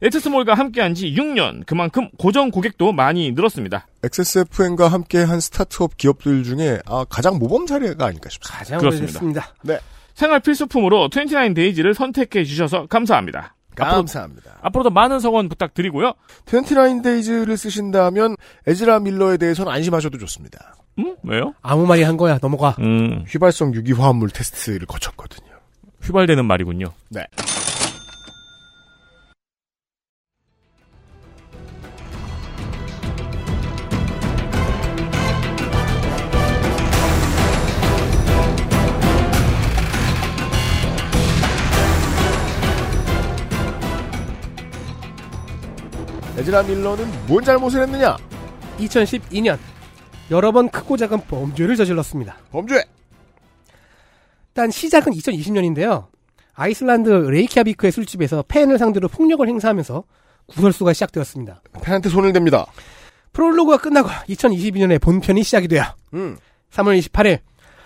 [0.00, 3.88] XS몰과 함께한 지 6년, 그만큼 고정 고객도 많이 늘었습니다.
[4.04, 8.58] XSFM과 함께한 스타트업 기업들 중에 아, 가장 모범 사례가 아닐까 싶습니다.
[8.58, 9.54] 가장 그렇습니다.
[9.64, 9.80] 네.
[10.14, 13.56] 생활 필수품으로 29데이즈를 선택해 주셔서 감사합니다.
[13.84, 14.58] 감사합니다.
[14.62, 16.14] 앞으로도 많은 성원 부탁드리고요.
[16.46, 20.74] 29 데이즈를 쓰신다면 에즈라 밀러에 대해서는 안심하셔도 좋습니다.
[20.98, 21.16] 음?
[21.22, 21.54] 왜요?
[21.62, 22.38] 아무 말이 한 거야.
[22.38, 22.76] 넘어가.
[22.80, 25.48] 음, 휘발성 유기화합물 테스트를 거쳤거든요.
[26.02, 26.86] 휘발되는 말이군요.
[27.10, 27.24] 네.
[46.38, 48.16] 에즈라 밀러는 뭔 잘못을 했느냐?
[48.78, 49.58] 2022년
[50.30, 52.36] 여러 번 크고 작은 범죄를 저질렀습니다.
[52.52, 52.84] 범죄.
[54.48, 56.06] 일단 시작은 2020년인데요.
[56.54, 60.04] 아이슬란드 레이키아비크의 술집에서 팬을 상대로 폭력을 행사하면서
[60.46, 61.62] 구설수가 시작되었습니다.
[61.82, 62.66] 팬한테 손을 댑니다.
[63.32, 65.82] 프롤로그가 끝나고 2022년에 본편이 시작이 돼요.
[66.14, 66.36] 음.
[66.70, 67.40] 3월 28일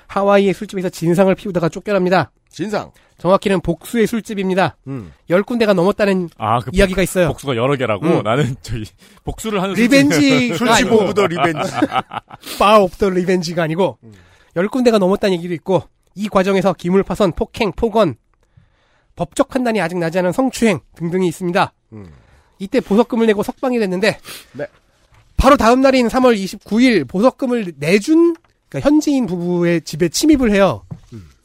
[0.09, 2.31] 하와이의 술집에서 진상을 피우다가 쫓겨납니다.
[2.53, 2.93] 진상.
[3.19, 4.77] 정확히는 복수의 술집입니다.
[4.89, 5.13] 음.
[5.31, 7.29] 열 군데가 넘었다는 아, 그 이야기가 있어요.
[7.29, 8.23] 복수가 여러 개라고 음.
[8.23, 8.85] 나는 저기
[9.25, 11.71] 복수를 하는 revenge 술집 of the revenge.
[12.59, 13.99] bar of the revenge가 아니고
[14.57, 15.83] 열 군데가 넘었다는 얘기도 있고
[16.15, 18.17] 이 과정에서 기물 파손, 폭행, 폭언,
[19.17, 21.73] 법적 판단이 아직 나지 않은 성추행 등등이 있습니다.
[21.93, 22.07] 음.
[22.59, 24.19] 이때 보석금을 내고 석방이 됐는데
[24.53, 24.67] 네.
[25.37, 28.35] 바로 다음 날인 3월 29일 보석금을 내준
[28.73, 30.83] 그러니까 현지인 부부의 집에 침입을 해요.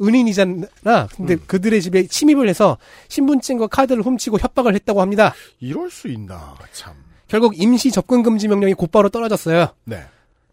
[0.02, 1.08] 은인이잖아.
[1.16, 2.78] 근데 그들의 집에 침입을 해서
[3.10, 5.34] 신분증과 카드를 훔치고 협박을 했다고 합니다.
[5.60, 6.94] 이럴 수 있나 참.
[7.28, 9.68] 결국 임시 접근 금지 명령이 곧바로 떨어졌어요.
[9.84, 10.04] 네.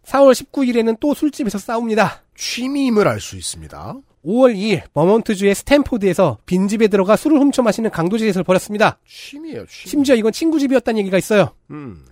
[0.05, 2.23] 4월 19일에는 또 술집에서 싸웁니다.
[2.35, 3.95] 취미임을 알 수 있습니다.
[4.25, 8.97] 5월 2일 버몬트주의 스탠포드에서 빈집에 들어가 술을 훔쳐 마시는 강도짓을 벌였습니다.
[9.07, 9.65] 취미예요.
[9.67, 9.89] 취미.
[9.89, 11.51] 심지어 이건 친구 집이었다는 얘기가 있어요.
[11.69, 12.03] 음.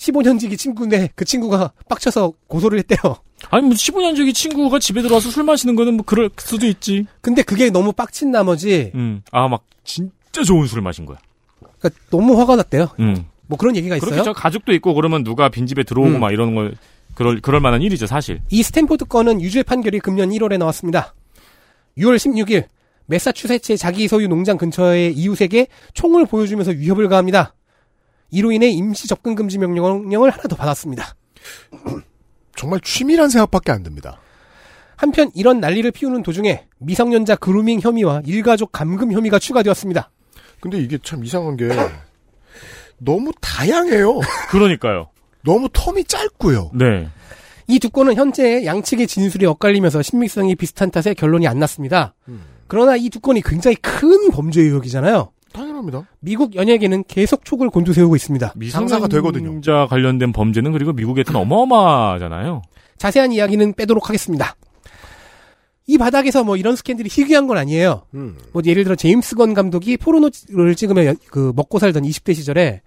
[0.00, 3.16] 15년지기 친구인데 그 친구가 빡쳐서 고소를 했대요.
[3.50, 7.06] 아니 뭐 15년지기 친구가 집에 들어와서 술 마시는 거는 뭐 그럴 수도 있지.
[7.20, 9.22] 근데 그게 너무 빡친 나머지 음.
[9.30, 11.18] 아 막 진짜 좋은 술을 마신 거야.
[11.78, 12.88] 그러니까 너무 화가 났대요.
[12.98, 13.26] 음.
[13.46, 14.10] 뭐 그런 얘기가 있어요.
[14.10, 14.32] 그렇겠죠.
[14.32, 16.20] 가족도 있고 그러면 누가 빈집에 들어오고 음.
[16.20, 16.74] 막 이런 걸
[17.14, 18.40] 그럴 그럴 만한 일이죠, 사실.
[18.50, 21.14] 이 스탠포드 건은 유죄 판결이 금년 1월에 나왔습니다.
[21.98, 22.64] 6월 16일
[23.06, 27.54] 매사추세츠의 자기 소유 농장 근처의 이웃에게 총을 보여주면서 위협을 가합니다.
[28.30, 31.14] 이로 인해 임시 접근 금지 명령을 하나 더 받았습니다.
[32.56, 34.20] 정말 취미란 생각밖에 안 듭니다.
[34.96, 40.10] 한편 이런 난리를 피우는 도중에 미성년자 그루밍 혐의와 일가족 감금 혐의가 추가되었습니다.
[40.60, 41.68] 근데 이게 참 이상한 게
[42.98, 44.20] 너무 다양해요.
[44.50, 45.08] 그러니까요.
[45.42, 46.72] 너무 텀이 짧고요.
[46.74, 47.08] 네.
[47.66, 52.14] 이 두 건은 현재 양측의 진술이 엇갈리면서 신빙성이 비슷한 탓에 결론이 안 났습니다.
[52.66, 55.30] 그러나 이 두 건이 굉장히 큰 범죄 의혹이잖아요.
[55.80, 56.08] 당연합니다.
[56.20, 58.54] 미국 연예계는 계속 촉을 곤두세우고 있습니다.
[58.70, 59.60] 상사가 되거든요.
[59.60, 62.62] 자 관련된 범죄는 그리고 미국에서는 어마어마하잖아요.
[62.98, 64.54] 자세한 이야기는 빼도록 하겠습니다.
[65.86, 68.02] 이 바닥에서 뭐 이런 스캔들이 희귀한 건 아니에요.
[68.14, 68.36] 음.
[68.52, 72.82] 뭐 예를 들어 제임스 건 감독이 포르노를 찍으며 연- 그 먹고 살던 20대 시절에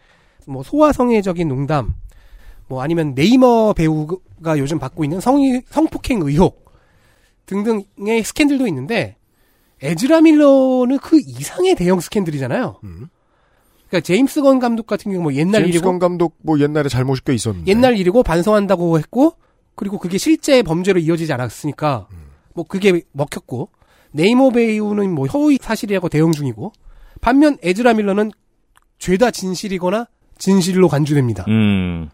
[0.47, 1.95] 뭐 소아성애적인 농담,
[2.67, 5.37] 뭐 아니면 네이머 배우가 요즘 받고 있는 성
[5.69, 6.63] 성폭행 의혹
[7.45, 9.17] 등등의 스캔들도 있는데
[9.83, 12.79] 에즈라 밀러는 그 이상의 대형 스캔들이잖아요.
[12.81, 15.65] 그러니까 제임스 건 감독 같은 경우 뭐 옛날 음.
[15.65, 17.69] 제임스 일이고 건 감독 뭐 옛날에 잘못이 꽤 있었는데.
[17.69, 19.33] 옛날 일이고 반성한다고 했고
[19.75, 22.07] 그리고 그게 실제 범죄로 이어지지 않았으니까
[22.55, 23.69] 뭐 그게 먹혔고
[24.11, 26.71] 네이머 배우는 뭐 허위 사실이라고 대응 중이고
[27.21, 28.31] 반면 에즈라 밀러는
[28.99, 30.07] 죄다 진실이거나
[30.37, 31.45] 진실로 간주됩니다.
[31.47, 32.09] 음.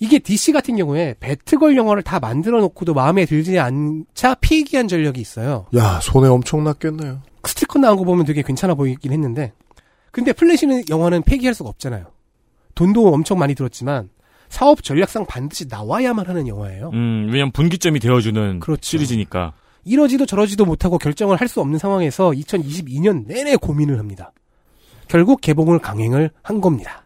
[0.00, 5.66] 이게 DC 같은 경우에 배트걸 영화를 다 만들어 놓고도 마음에 들지 않자 폐기한 전력이 있어요.
[5.76, 7.22] 야 손해 엄청 났겠네요.
[7.46, 9.52] 스티커 나온 거 보면 되게 괜찮아 보이긴 했는데
[10.10, 12.06] 근데 플래시는 영화는 폐기할 수가 없잖아요.
[12.74, 14.08] 돈도 엄청 많이 들었지만
[14.48, 16.90] 사업 전략상 반드시 나와야만 하는 영화예요.
[16.92, 18.80] 음, 왜냐면 분기점이 되어주는 그렇죠.
[18.82, 19.52] 시리즈니까.
[19.84, 24.32] 이러지도 저러지도 못하고 결정을 할 수 없는 상황에서 2022년 내내 고민을 합니다.
[25.08, 27.03] 결국 개봉을 강행을 한 겁니다.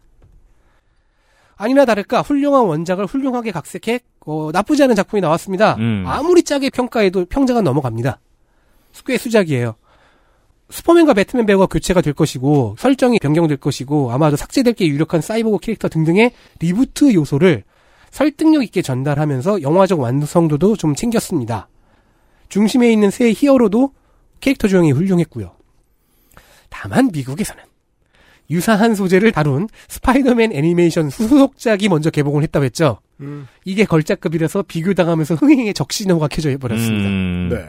[1.59, 5.75] 아니나 다를까 훌륭한 원작을 훌륭하게 각색해 어, 나쁘지 않은 작품이 나왔습니다.
[5.75, 6.05] 음.
[6.07, 8.19] 아무리 짜게 평가해도 평자가 넘어갑니다.
[9.05, 9.75] 꽤 수작이에요.
[10.69, 15.89] 슈퍼맨과 배트맨 배우가 교체가 될 것이고 설정이 변경될 것이고 아마도 삭제될 게 유력한 사이보그 캐릭터
[15.89, 17.63] 등등의 리부트 요소를
[18.09, 21.67] 설득력 있게 전달하면서 영화적 완성도도 좀 챙겼습니다.
[22.47, 23.91] 중심에 있는 새 히어로도
[24.39, 25.51] 캐릭터 조형이 훌륭했고요.
[26.69, 27.68] 다만 미국에서는
[28.49, 32.99] 유사한 소재를 다룬 스파이더맨 애니메이션 후속작이 먼저 개봉을 했다고 했죠.
[33.21, 33.47] 음.
[33.65, 37.07] 이게 걸작급이라서 비교당하면서 흥행에 적신호가 켜져 버렸습니다.
[37.07, 37.49] 음.
[37.51, 37.65] 네.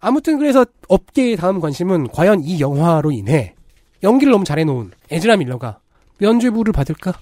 [0.00, 3.54] 아무튼 그래서 업계의 다음 관심은 과연 이 영화로 인해
[4.02, 5.78] 연기를 너무 잘해놓은 에즈라 밀러가
[6.18, 7.14] 면죄부를 받을까로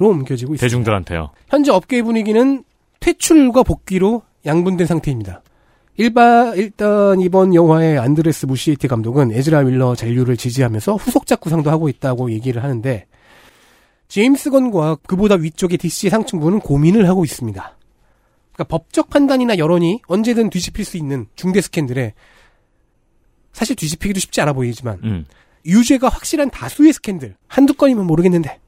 [0.00, 0.60] 옮겨지고 있습니다.
[0.60, 1.30] 대중들한테요.
[1.48, 2.64] 현재 업계의 분위기는
[3.00, 5.42] 퇴출과 복귀로 양분된 상태입니다.
[5.98, 12.30] 일바, 일단 이번 영화의 안드레스 무시에티 감독은 에즈라 밀러 잔류를 지지하면서 후속작 구상도 하고 있다고
[12.32, 13.06] 얘기를 하는데
[14.08, 17.76] 제임스 건과 그보다 위쪽의 DC 상층부는 고민을 하고 있습니다.
[18.52, 22.12] 그러니까 법적 판단이나 여론이 언제든 뒤집힐 수 있는 중대 스캔들에
[23.52, 25.24] 사실 뒤집히기도 쉽지 않아 보이지만 음.
[25.64, 28.60] 유죄가 확실한 다수의 스캔들 한두 건이면 모르겠는데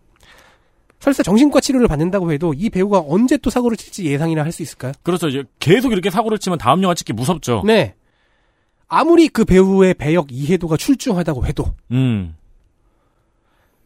[1.01, 4.92] 설사 정신과 치료를 받는다고 해도 이 배우가 언제 또 사고를 칠지 예상이나 할 수 있을까요?
[5.03, 5.28] 그렇죠.
[5.28, 7.62] 이제 계속 이렇게 사고를 치면 다음 영화 찍기 무섭죠.
[7.64, 7.94] 네.
[8.88, 12.34] 아무리 그 배우의 배역 이해도가 출중하다고 해도 음.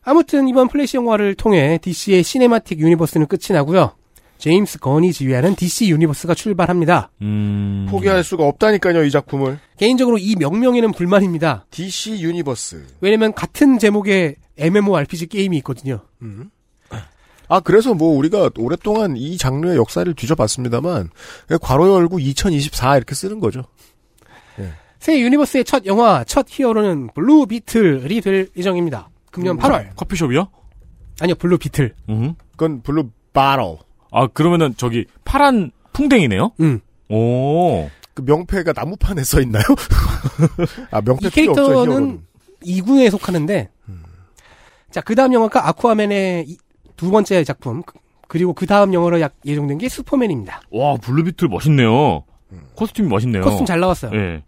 [0.04, 3.94] 아무튼 이번 플래시 영화를 통해 DC의 시네마틱 유니버스는 끝이 나고요.
[4.38, 7.10] 제임스 건이 지휘하는 DC 유니버스가 출발합니다.
[7.22, 7.86] 음.
[7.88, 9.60] 포기할 수가 없다니까요, 이 작품을.
[9.76, 11.66] 개인적으로 이 명명에는 불만입니다.
[11.70, 12.84] DC 유니버스.
[13.00, 16.00] 왜냐면 같은 제목의 MMORPG 게임이 있거든요.
[17.52, 21.10] 아, 그래서 뭐 우리가 오랫동안 이 장르의 역사를 뒤져봤습니다만,
[21.46, 23.64] 그냥 괄호 열고 2024 이렇게 쓰는 거죠.
[25.00, 29.10] 새 유니버스의 첫 영화, 첫 히어로는 블루 비틀이 될 예정입니다.
[29.32, 29.94] 금년 8월.
[29.96, 30.46] 커피숍이요?
[31.20, 31.94] 아니요, 블루 비틀.
[32.08, 32.34] 음.
[32.52, 33.80] 그건 블루 바로.
[34.12, 36.52] 아, 그러면은 저기 파란 풍뎅이네요?
[36.60, 36.80] 응.
[37.10, 37.90] 오.
[38.14, 39.64] 그 명패가 나무판에 써 있나요?
[40.90, 42.22] 아, 명패 이 없죠, 캐릭터는 히어로는.
[42.64, 43.70] 2군에 속하는데,
[44.90, 46.56] 자, 그 다음 영화가 아쿠아맨의 이-
[47.02, 47.98] 두 번째 작품, 그-
[48.28, 50.62] 그리고 그 다음 영화로 약 예정된 게 슈퍼맨입니다.
[50.70, 52.22] 와, 블루비틀 멋있네요.
[52.76, 53.42] 코스튬이 멋있네요.
[53.42, 54.12] 코스튬 잘 나왔어요.
[54.14, 54.42] 예.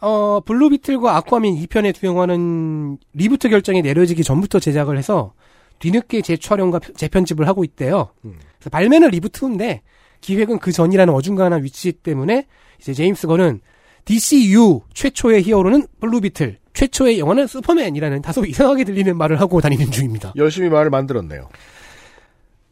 [0.00, 5.34] 어, 블루 비틀과 아쿠아맨 2편의 두 영화는 리부트 결정이 내려지기 전부터 제작을 해서
[5.78, 8.08] 뒤늦게 재촬영과 편- 재편집을 하고 있대요.
[8.22, 9.82] 그래서 발매는 리부트 후인데
[10.22, 12.46] 기획은 그 전이라는 어중간한 위치 때문에
[12.80, 13.60] 이제 제임스 건은
[14.06, 20.32] DCU 최초의 히어로는 블루 비틀, 최초의 영화는 슈퍼맨이라는 다소 이상하게 들리는 말을 하고 다니는 중입니다.
[20.36, 21.48] 열심히 말을 만들었네요.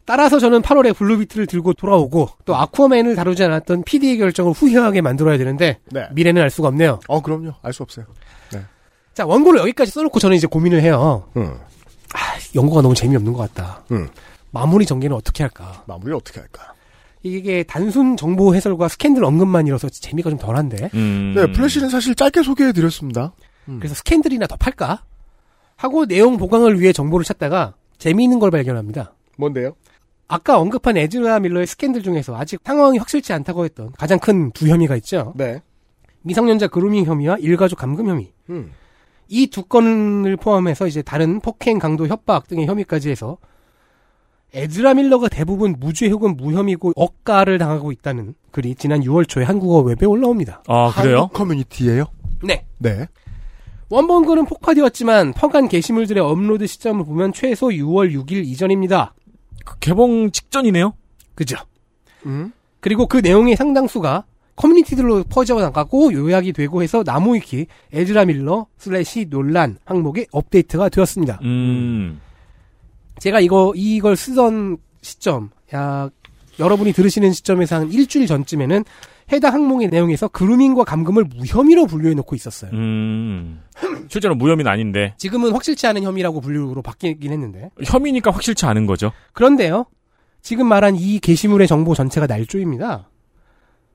[0.07, 5.37] 따라서 저는 8월에 블루 비틀을 들고 돌아오고 또 아쿠아맨을 다루지 않았던 PD의 결정을 후회하게 만들어야
[5.39, 6.07] 되는데 네.
[6.13, 7.01] 미래는 알 수가 없네요.
[7.09, 7.55] 어, 그럼요.
[7.63, 8.07] 알 수 없어요.
[8.53, 8.61] 네.
[9.15, 11.27] 자, 원고를 여기까지 써놓고 저는 이제 고민을 해요.
[11.37, 11.59] 응.
[12.13, 12.19] 아,
[12.55, 13.83] 연구가 너무 재미없는 것 같다.
[13.93, 14.09] 응.
[14.51, 15.83] 마무리 전개는 어떻게 할까?
[15.87, 16.75] 마무리를 어떻게 할까?
[17.25, 20.91] 이게 단순 정보 해설과 스캔들 언급만이라서 재미가 좀 덜한데.
[20.95, 21.33] 음.
[21.35, 23.33] 네, 플래시는 사실 짧게 소개해드렸습니다.
[23.65, 25.03] 그래서 스캔들이나 더 팔까?
[25.77, 29.15] 하고 내용 보강을 위해 정보를 찾다가 재미있는 걸 발견합니다.
[29.39, 29.73] 뭔데요?
[30.29, 34.95] 아까 언급한 에즈라 밀러의 스캔들 중에서 아직 상황이 확실치 않다고 했던 가장 큰 두 혐의가
[34.97, 35.33] 있죠.
[35.35, 35.63] 네.
[36.23, 38.33] 미성년자 그루밍 혐의와 일가족 감금 혐의.
[38.51, 38.71] 음.
[39.29, 43.39] 이 두 건을 포함해서 이제 다른 폭행, 강도, 협박 등의 혐의까지 해서
[44.55, 50.07] 에즈라 밀러가 대부분 무죄 혹은 무혐의고 억까를 당하고 있다는 글이 지난 6월 초에 한국어 웹에
[50.07, 50.63] 올라옵니다.
[50.69, 51.23] 아, 그래요?
[51.23, 52.05] 한국 커뮤니티예요
[52.43, 52.65] 네.
[52.79, 53.09] 네.
[53.91, 59.15] 원본 글은 폭파되었지만 퍼간 게시물들의 업로드 시점을 보면 최소 6월 6일 이전입니다.
[59.65, 60.95] 그 개봉 직전이네요?
[61.35, 61.57] 그죠?
[62.27, 62.53] 음.
[62.81, 64.25] 그리고 그 내용의 상당수가
[64.57, 71.41] 커뮤니티들로 퍼져 나가고 요약이 되고 해서 나무위키 에즈라 밀러 슬래시 논란 항목에 업데이트가 되었습니다.
[71.43, 72.21] 음.
[73.19, 76.11] 제가 이거 이걸 쓰던 시점 약
[76.59, 78.85] 여러분이 들으시는 시점에서 한 일주일 전쯤에는
[79.33, 82.71] 해당 항목의 내용에서 그루밍과 감금을 무혐의로 분류해 놓고 있었어요.
[82.73, 83.63] 음.
[84.09, 85.15] 실제로 무혐의는 아닌데.
[85.17, 89.13] 지금은 확실치 않은 혐의라고 분류로 바뀌긴 했는데 혐의니까 확실치 않은 거죠.
[89.33, 89.87] 그런데요.
[90.43, 93.09] 지금 말한 이 게시물의 정보 전체가 날조입니다.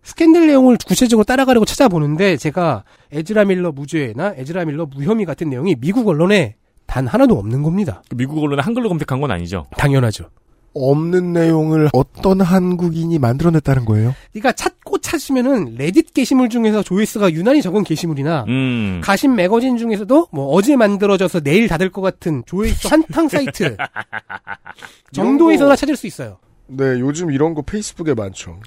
[0.02, 6.08] 스캔들 내용을 구체적으로 따라가려고 찾아보는데 제가 에즈라 밀러 무죄나 에즈라 밀러 무혐의 같은 내용이 미국
[6.08, 6.56] 언론에
[6.90, 8.02] 단 하나도 없는 겁니다.
[8.10, 9.68] 그 미국 언론에 한글로 검색한 건 아니죠.
[9.78, 10.26] 당연하죠.
[10.74, 14.16] 없는 내용을 어떤 한국인이 만들어냈다는 거예요?
[14.32, 19.02] 그러니까 찾고 찾으면은 레딧 게시물 중에서 조회수가 유난히 적은 게시물이나 음.
[19.04, 23.78] 가십 매거진 중에서도 뭐 어제 만들어져서 내일 닫을 것 같은 조회수 한탕 사이트
[25.14, 26.38] 정도에서나 찾을 수 있어요.
[26.68, 28.60] 네, 요즘 이런 거 페이스북에 많죠.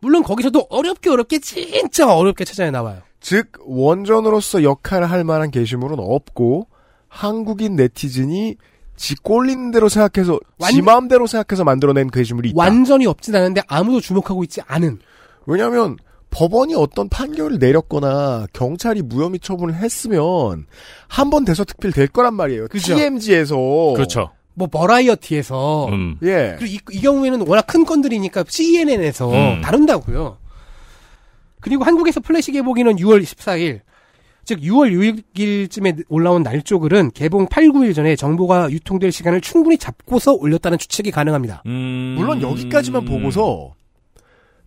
[0.00, 3.00] 물론 거기서도 어렵게 어렵게 진짜 어렵게 찾아야 나와요.
[3.20, 6.68] 즉, 원전으로서 역할을 할 만한 게시물은 없고,
[7.16, 8.56] 한국인 네티즌이
[8.96, 12.56] 지 꼴리는 대로 생각해서, 완- 지 마음대로 생각해서 만들어낸 게시물이 있다.
[12.58, 14.98] 완전히 없진 않은데 아무도 주목하고 있지 않은
[15.46, 15.96] 왜냐하면
[16.30, 20.66] 법원이 어떤 판결을 내렸거나 경찰이 무혐의 처분을 했으면
[21.08, 22.68] 한번 대서특필 될 거란 말이에요.
[22.68, 22.94] 그죠.
[22.94, 23.56] TMG에서
[23.94, 24.30] 그렇죠.
[24.54, 26.16] 뭐 버라이어티에서 음.
[26.22, 26.56] 예.
[26.58, 29.60] 그리고 이, 이 경우에는 워낙 큰 건들이니까 CNN에서 음.
[29.62, 30.36] 다룬다고요.
[31.60, 33.80] 그리고 한국에서 플래시 개봉일은 6월 24일,
[34.46, 40.34] 즉 6월 6일쯤에 올라온 날조 글은 개봉 8, 9일 전에 정보가 유통될 시간을 충분히 잡고서
[40.34, 41.64] 올렸다는 추측이 가능합니다.
[41.66, 42.14] 음.
[42.16, 43.74] 물론 여기까지만 보고서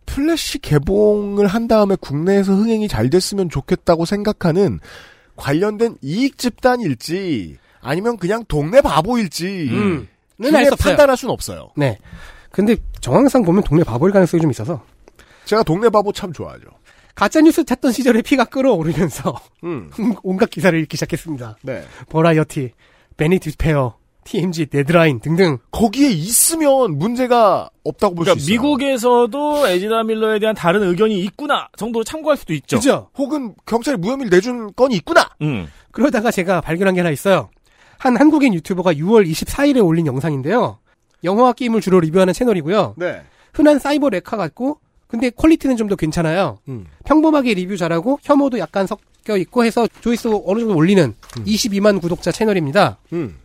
[0.06, 4.80] 플래시 개봉을 한 다음에 국내에서 흥행이 잘 됐으면 좋겠다고 생각하는
[5.38, 10.08] 관련된 이익 집단일지 아니면 그냥 동네 바보일지 음.
[10.38, 10.52] 는.
[10.76, 11.70] 판단할 수는 없어요.
[11.78, 11.98] 네.
[12.52, 14.84] 근데 정황상 보면 동네 바보일 가능성이 좀 있어서
[15.46, 16.66] 제가 동네 바보 참 좋아하죠.
[17.16, 19.90] 가짜뉴스 찾던 시절에 피가 끓어오르면서 음.
[20.24, 21.58] 온갖 기사를 읽기 시작했습니다.
[21.64, 21.84] 네.
[22.10, 22.72] 버라이어티,
[23.18, 28.54] 배니티 페어, TMZ, 데드라인 등등 거기에 있으면 문제가 없다고 볼수 그러니까 있어요.
[28.54, 32.78] 미국에서도 에즈라 밀러에 대한 다른 의견이 있구나 정도로 참고할 수도 있죠.
[32.78, 33.10] 그죠?
[33.18, 35.30] 혹은 경찰이 무혐의를 내준 건이 있구나.
[35.42, 35.68] 음.
[35.92, 37.50] 그러다가 제가 발견한 게 하나 있어요.
[37.98, 40.78] 한 한국인 유튜버가 6월 24일에 올린 영상인데요.
[41.24, 42.96] 영화와 게임을 주로 리뷰하는 채널이고요.
[42.98, 43.22] 네.
[43.54, 44.80] 흔한 사이버 레카 같고
[45.10, 46.60] 근데 퀄리티는 좀 더 괜찮아요.
[46.68, 46.86] 음.
[47.06, 52.98] 평범하게 리뷰 잘하고 혐오도 약간 섞여 있고 해서 조회수 어느 정도 올리는 22만 구독자 채널입니다.
[53.14, 53.38] 음.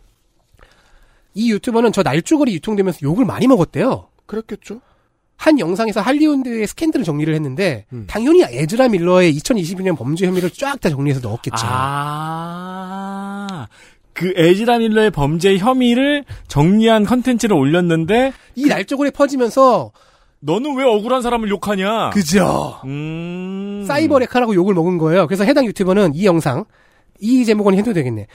[1.33, 4.07] 이 유튜버는 저 날조글이 유통되면서 욕을 많이 먹었대요.
[4.27, 4.79] 그랬겠죠.
[5.37, 11.19] 한 영상에서 할리우드의 스캔들을 정리를 했는데 당연히 에즈라 밀러의 2022년 범죄 혐의를 쫙 다 정리해서
[11.27, 11.57] 넣었겠죠.
[11.67, 13.67] 아,
[14.13, 19.91] 그 에즈라 밀러의 범죄 혐의를 정리한 컨텐츠를 올렸는데 이 날조글이 퍼지면서
[20.45, 22.11] 너는 왜 억울한 사람을 욕하냐?
[22.11, 22.79] 그죠.
[22.85, 23.83] 음.
[23.87, 25.25] 사이버 레카라고 욕을 먹은 거예요.
[25.25, 26.65] 그래서 해당 유튜버는 이 영상
[27.19, 28.27] 이 제목은 해도 되겠네.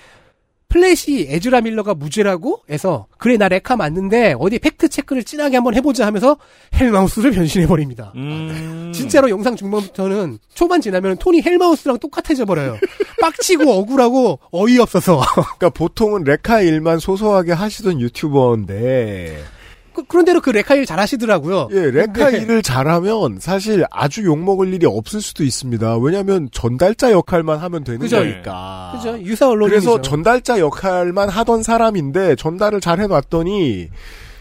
[0.69, 6.07] 플래시 에즈라 밀러가 무죄라고 해서 그래 나 레카 맞는데 어디 팩트 체크를 진하게 한번 해보자
[6.07, 6.37] 하면서
[6.75, 8.13] 헬마우스를 변신해 버립니다.
[8.17, 8.93] 음.
[8.95, 12.77] 진짜로 영상 중반부터는 초반 지나면 톤이 헬마우스랑 똑같아져 버려요.
[13.21, 15.21] 빡치고 억울하고 어이없어서.
[15.59, 19.60] 그러니까 보통은 레카 일만 소소하게 하시던 유튜버인데
[20.01, 21.69] 그, 그런대로 그 레카 일 잘하시더라고요.
[21.73, 25.99] 예, 레카 근데 일을 잘하면 사실 아주 욕먹을 일이 없을 수도 있습니다.
[25.99, 28.19] 왜냐하면 전달자 역할만 하면 되는 그죠.
[28.19, 28.93] 거니까.
[28.97, 29.71] 그죠 유사 언론이죠.
[29.71, 33.89] 그래서 전달자 역할만 하던 사람인데 전달을 잘 해놨더니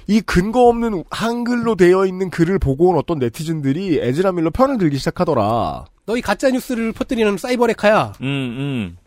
[0.08, 4.98] 이 근거 없는 한글로 되어 있는 글을 보고 온 어떤 네티즌들이 에즈라 밀러 편을 들기
[4.98, 5.86] 시작하더라.
[6.06, 8.14] 너희 가짜 뉴스를 퍼뜨리는 사이버 레카야.
[8.22, 8.98] 음, 음.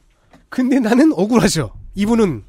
[0.49, 1.73] 근데 나는 억울하죠.
[1.95, 2.45] 이분은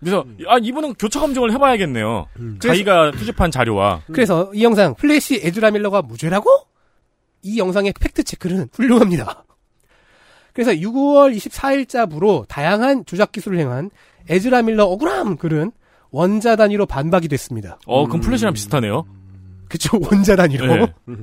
[0.00, 2.26] 그래서 아 이분은 교차 검증을 해봐야겠네요.
[2.60, 6.48] 자기가 수집한 자료와 그래서 이 영상 플래시 에즈라 밀러가 무죄라고?
[7.42, 9.44] 이 영상의 팩트 체크는 훌륭합니다.
[10.52, 13.90] 그래서 6월 24일자부로 다양한 조작 기술을 행한
[14.28, 15.70] 에즈라 밀러 억울함 글은
[16.10, 17.78] 원자 단위로 반박이 됐습니다.
[17.86, 19.06] 어 그럼 플래시랑 비슷하네요.
[19.68, 20.66] 그쵸 원자 단위로.
[20.66, 20.92] 네.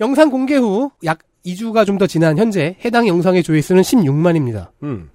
[0.00, 4.70] 영상 공개 후 약 2주가 좀 더 지난 현재 해당 영상의 조회수는 16만입니다.
[4.82, 5.10] 음.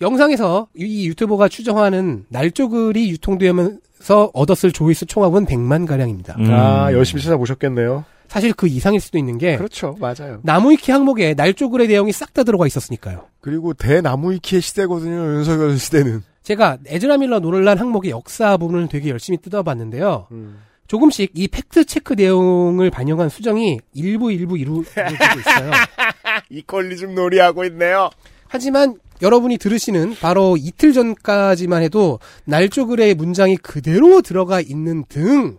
[0.00, 6.36] 영상에서 이 유튜버가 추정하는 날조글이 유통되면서 얻었을 조회수 총합은 100만 가량입니다.
[6.38, 6.50] 음.
[6.50, 8.04] 아 열심히 찾아보셨겠네요.
[8.28, 10.40] 사실 그 이상일 수도 있는 게 그렇죠, 맞아요.
[10.42, 13.24] 나무위키 항목에 날조글의 내용이 싹 다 들어가 있었으니까요.
[13.40, 16.22] 그리고 대나무위키의 시대거든요, 윤석열 시대는.
[16.42, 20.26] 제가 에즈라 밀러 노를란 항목의 역사 부분을 되게 열심히 뜯어봤는데요.
[20.32, 20.58] 음.
[20.86, 25.70] 조금씩 이 팩트 체크 내용을 반영한 수정이 일부 일부 이루어지고 있어요.
[26.50, 28.10] 이퀄리즘 놀이하고 있네요.
[28.48, 35.58] 하지만 여러분이 들으시는 바로 이틀 전까지만 해도 날조글의 문장이 그대로 들어가 있는 등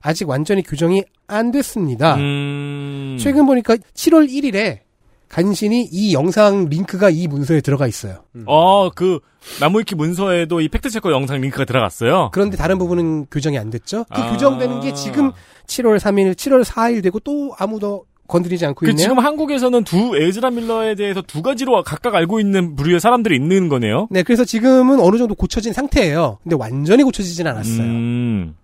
[0.00, 2.16] 아직 완전히 교정이 안 됐습니다.
[2.16, 3.16] 음.
[3.20, 4.86] 최근 보니까 7월 1일에
[5.28, 8.22] 간신히 이 영상 링크가 이 문서에 들어가 있어요.
[8.46, 9.18] 어, 그,
[9.60, 12.30] 나무위키 문서에도 이 팩트체크 영상 링크가 들어갔어요.
[12.32, 14.04] 그런데 다른 부분은 교정이 안 됐죠.
[14.14, 14.30] 그 아.
[14.30, 15.32] 교정되는 게 지금
[15.66, 19.02] 7월 3일, 7월 4일 되고 또 아무도 건드리지 않고 그 있네요.
[19.02, 24.08] 지금 한국에서는 두 에즈라 밀러에 대해서 두 가지로 각각 알고 있는 부류의 사람들이 있는 거네요.
[24.10, 26.38] 네, 그래서 지금은 어느 정도 고쳐진 상태예요.
[26.42, 27.82] 근데 완전히 고쳐지진 않았어요.
[27.82, 28.54] 음.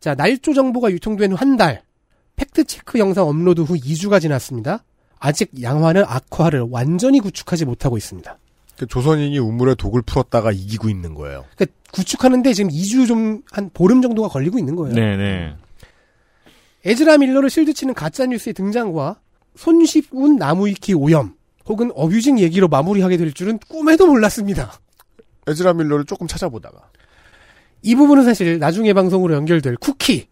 [0.00, 1.82] 자, 날조 정보가 유통된 후 한 달,
[2.36, 4.84] 팩트 체크 영상 업로드 후 2주가 지났습니다.
[5.18, 8.38] 아직 양화는 악화를 완전히 구축하지 못하고 있습니다.
[8.78, 11.44] 그 조선인이 우물에 독을 풀었다가 이기고 있는 거예요.
[11.56, 14.94] 그러니까 구축하는데 지금 2주 좀, 한 보름 정도가 걸리고 있는 거예요.
[14.94, 15.54] 네네.
[16.86, 19.16] 에즈라 밀러를 실드치는 가짜뉴스의 등장과
[19.56, 21.34] 손쉽운 나무위키 오염,
[21.66, 24.78] 혹은 어뷰징 얘기로 마무리하게 될 줄은 꿈에도 몰랐습니다.
[25.48, 26.90] 에즈라 밀러를 조금 찾아보다가.
[27.82, 30.28] 이 부분은 사실 나중에 방송으로 연결될 쿠키,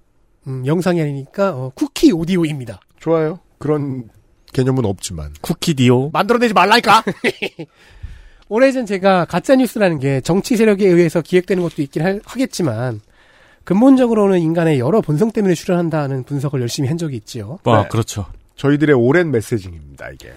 [0.46, 2.80] 음, 영상이 아니니까 어, 쿠키 오디오입니다.
[3.00, 3.40] 좋아요.
[3.58, 4.08] 그런
[4.52, 5.32] 개념은 없지만.
[5.40, 6.10] 쿠키디오.
[6.10, 7.02] 만들어내지 말라니까!
[8.48, 13.00] 오래전 제가 가짜뉴스라는 게 정치 세력에 의해서 기획되는 것도 있긴 할- 하겠지만
[13.64, 17.58] 근본적으로는 인간의 여러 본성 때문에 출현한다는 분석을 열심히 한 적이 있지요.
[17.64, 17.88] 아, 네.
[17.88, 18.26] 그렇죠.
[18.56, 20.32] 저희들의 오랜 메시징입니다, 이게.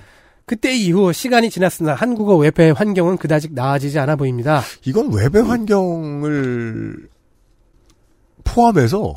[0.46, 4.62] 그때 이후 시간이 지났으나 한국어 웹의 환경은 그다지 나아지지 않아 보입니다.
[4.86, 7.10] 이건 웹의 환경을
[8.46, 9.16] 포함해서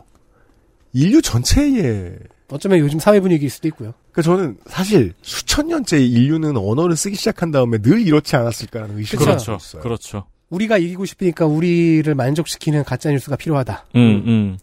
[0.93, 3.95] 인류 전체에 어쩌면 요즘 사회 분위기일 수도 있고요.
[4.11, 9.55] 그 저는 사실 수천 년째 인류는 언어를 쓰기 시작한 다음에 늘 이렇지 않았을까라는 의심이 그렇죠.
[9.55, 9.83] 있어요.
[9.83, 10.25] 그렇죠.
[10.51, 13.87] 우리가 이기고 싶으니까 우리를 만족시키는 가짜뉴스가 필요하다.
[13.97, 14.59] 음, 음.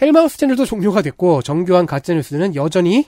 [0.00, 3.06] 헬마우스 채널도 종료가 됐고 정교한 가짜뉴스는 여전히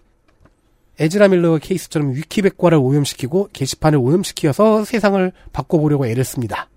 [0.99, 6.69] 에즈라 밀러 케이스처럼 위키백과를 오염시키고 게시판을 오염시켜서 세상을 바꿔보려고 애를 씁니다.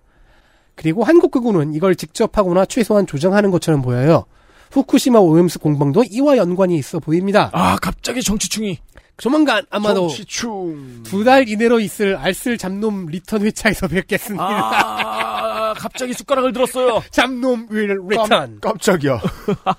[0.76, 4.26] 그리고 한국 극우는 이걸 직접 하거나 최소한 조정하는 것처럼 보여요.
[4.72, 7.50] 후쿠시마 오염수 공방도 이와 연관이 있어 보입니다.
[7.54, 8.80] 아, 갑자기 정치충이.
[9.20, 10.10] 조만간 아마도.
[11.04, 14.44] 두 달 이내로 있을 알쓸 잡놈 리턴 회차에서 뵙겠습니다.
[14.46, 17.04] 아, 갑자기 숟가락을 들었어요.
[17.12, 18.60] 잡놈 will return.
[18.62, 19.20] 깜짝이야.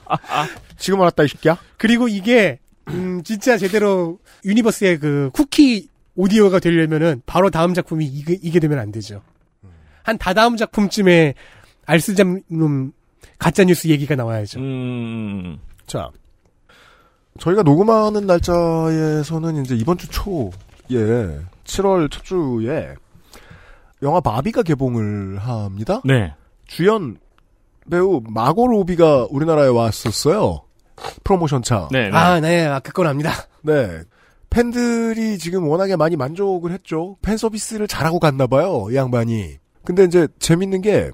[0.78, 1.58] 지금 알았다, 이 새끼야?
[1.76, 8.60] 그리고 이게 음, 진짜 제대로 유니버스의 그 쿠키 오디오가 되려면은 바로 다음 작품이 이게, 이게
[8.60, 9.22] 되면 안 되죠.
[10.02, 11.34] 한 다다음 작품쯤에
[11.86, 12.92] 알쓸잡놈
[13.38, 14.60] 가짜뉴스 얘기가 나와야죠.
[14.60, 15.58] 음.
[15.86, 16.10] 자,
[17.38, 20.50] 저희가 녹음하는 날짜에서는 이제 이번 주 초에
[21.64, 22.94] 7월 첫 주에
[24.02, 26.00] 영화 바비가 개봉을 합니다.
[26.04, 26.34] 네.
[26.66, 27.18] 주연
[27.90, 30.62] 배우 마고 로비가 우리나라에 왔었어요.
[31.24, 31.88] 프로모션 차.
[31.90, 32.16] 네, 네.
[32.16, 33.32] 아, 네, 아, 그건 압니다.
[33.62, 34.02] 네.
[34.50, 37.16] 팬들이 지금 워낙에 많이 만족을 했죠.
[37.22, 39.58] 팬 서비스를 잘하고 갔나 봐요, 이 양반이.
[39.84, 41.10] 근데 이제 재밌는 게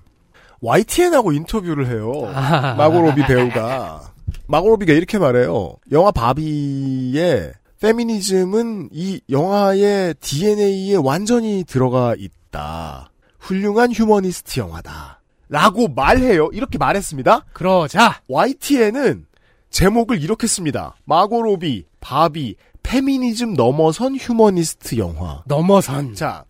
[0.63, 2.13] YTN하고 인터뷰를 해요.
[2.35, 2.75] 아.
[2.75, 4.13] 마고 로비 배우가.
[4.47, 5.77] 마고 로비가 이렇게 말해요.
[5.93, 13.11] 영화 바비의 페미니즘은 이 영화의 DNA에 완전히 들어가 있다.
[13.39, 15.21] 훌륭한 휴머니스트 영화다.
[15.49, 16.49] 라고 말해요.
[16.53, 17.47] 이렇게 말했습니다.
[17.53, 19.27] 그러자 YTN은
[19.71, 20.97] 제목을 이렇게 씁니다.
[21.05, 25.43] 마고 로비, 바비, 페미니즘 넘어선 휴머니스트 영화.
[25.47, 26.15] 넘어선.
[26.15, 26.45] 자,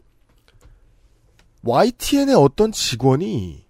[1.63, 3.66] YTN의 어떤 직원이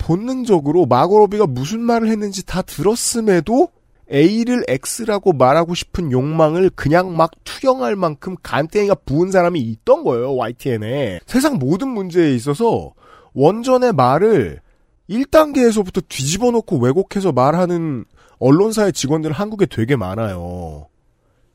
[0.00, 3.68] 본능적으로 마고로비가 무슨 말을 했는지 다 들었음에도
[4.12, 11.20] A를 X라고 말하고 싶은 욕망을 그냥 막 투영할 만큼 간땡이가 부은 사람이 있던 거예요, YTN에.
[11.26, 12.92] 세상 모든 문제에 있어서
[13.34, 14.60] 원전의 말을
[15.08, 18.04] 1단계에서부터 뒤집어 놓고 왜곡해서 말하는
[18.38, 20.88] 언론사의 직원들 한국에 되게 많아요.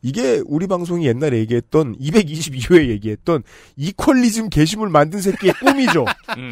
[0.01, 3.41] 이게 우리 방송이 옛날에 얘기했던 222호에 얘기했던
[3.75, 6.05] 이퀄리즘 게시물 만든 새끼의 꿈이죠.
[6.37, 6.51] 음.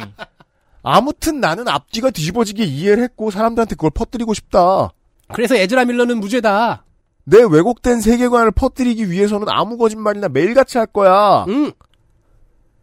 [0.84, 4.90] 아무튼 나는 앞뒤가 뒤집어지게 이해를 했고 사람들한테 그걸 퍼뜨리고 싶다.
[5.32, 6.84] 그래서 에즈라 밀러는 무죄다.
[7.24, 11.46] 내 왜곡된 세계관을 퍼뜨리기 위해서는 아무 거짓말이나 매일같이 할 거야.
[11.48, 11.72] 응.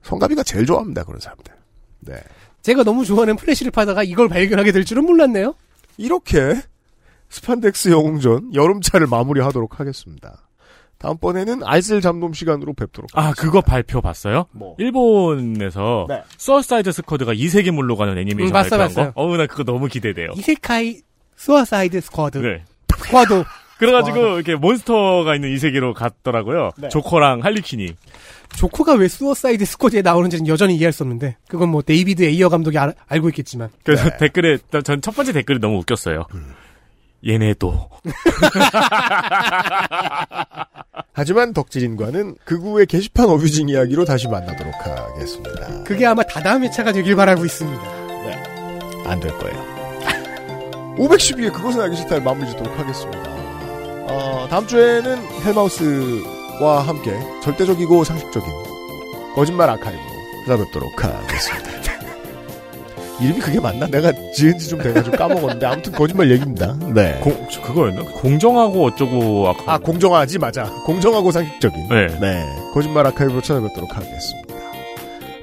[0.01, 1.53] 성갑이가 제일 좋아합니다 그런 사람들.
[1.99, 2.15] 네.
[2.63, 5.53] 제가 너무 좋아하는 플래시를 파다가 이걸 발견하게 될 줄은 몰랐네요.
[5.97, 6.59] 이렇게
[7.29, 10.41] 스판덱스 영웅전 여름차를 마무리하도록 하겠습니다.
[11.01, 13.09] 다음번에는 알쓸 잡놈 시간으로 뵙도록.
[13.13, 14.45] 아, 그거 발표 봤어요?
[14.51, 14.75] 뭐.
[14.77, 16.23] 일본에서 네.
[16.37, 19.11] 수어사이드 스쿼드가 이세계물로 가는 애니메이션 음, 봤어요, 발표한 봤어요.
[19.13, 19.21] 거?
[19.21, 20.29] 어우, 나 그거 너무 기대돼요.
[20.36, 21.01] 異世界
[21.35, 22.37] 수어사이드 스쿼드.
[22.37, 22.63] 네.
[22.97, 23.43] 스쿼드.
[23.79, 24.33] 그래가지고 스쿼드.
[24.35, 26.69] 이렇게 몬스터가 있는 이 세계로 갔더라고요.
[26.77, 26.89] 네.
[26.89, 27.95] 조커랑 할리퀸이.
[28.55, 32.93] 조커가 왜 수어사이드 스쿼드에 나오는지는 여전히 이해할 수 없는데 그건 뭐 데이비드 에이어 감독이 알,
[33.07, 34.17] 알고 있겠지만 그래서 네.
[34.17, 36.25] 댓글에 전 첫 번째 댓글이 너무 웃겼어요.
[36.35, 36.53] 음.
[37.28, 37.89] 얘네도
[41.13, 45.84] 하지만 덕질인과는 극우의 게시판 어뷰징 이야기로 다시 만나도록 하겠습니다.
[45.84, 47.82] 그게 아마 다다음 회차가 되길 바라고 있습니다.
[49.05, 49.72] 안될 거예요.
[50.97, 53.22] 512회 그것은 알기 싫다를 마무리 짓도록 하겠습니다.
[54.07, 58.49] 어, 다음 주에는 헬마우스와 함께 절대적이고 상식적인
[59.36, 60.11] 거짓말 아카이브로
[60.45, 61.72] 찾아뵙도록 하겠습니다.
[63.22, 63.88] 이름이 그게 맞나?
[63.88, 66.76] 내가 지은 지 좀 돼가지고 까먹었는데 아무튼 거짓말 얘기입니다.
[66.93, 67.19] 네.
[67.22, 68.03] 공, 저 그거였나?
[68.13, 70.63] 공정하고 어쩌고 아까 아 공정하지 맞아.
[70.86, 71.88] 공정하고 상식적인.
[71.89, 72.45] 네.
[72.74, 74.55] 거짓말 아카이브로 찾아뵙도록 하겠습니다.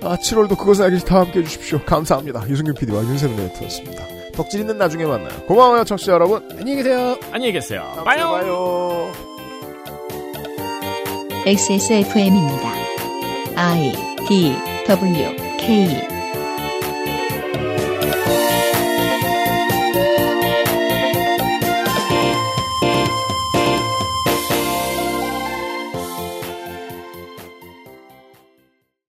[0.02, 1.80] 아 7월도 그것은 알기 싫다 함께 해 주십시오.
[1.84, 2.48] 감사합니다.
[2.48, 4.04] 유승균 PD와 윤세민 에디터였습니다.
[4.34, 5.30] 덕질 있는 나중에 만나요.
[5.46, 6.42] 고마워요 청취자 여러분.
[6.52, 7.16] 안녕히 계세요.
[7.32, 7.82] 안녕히 계세요.
[8.04, 8.28] 빠요.
[8.30, 9.12] 봐요.
[11.46, 12.72] XSFM입니다.
[13.56, 13.92] I
[14.28, 14.54] D
[14.86, 16.17] W K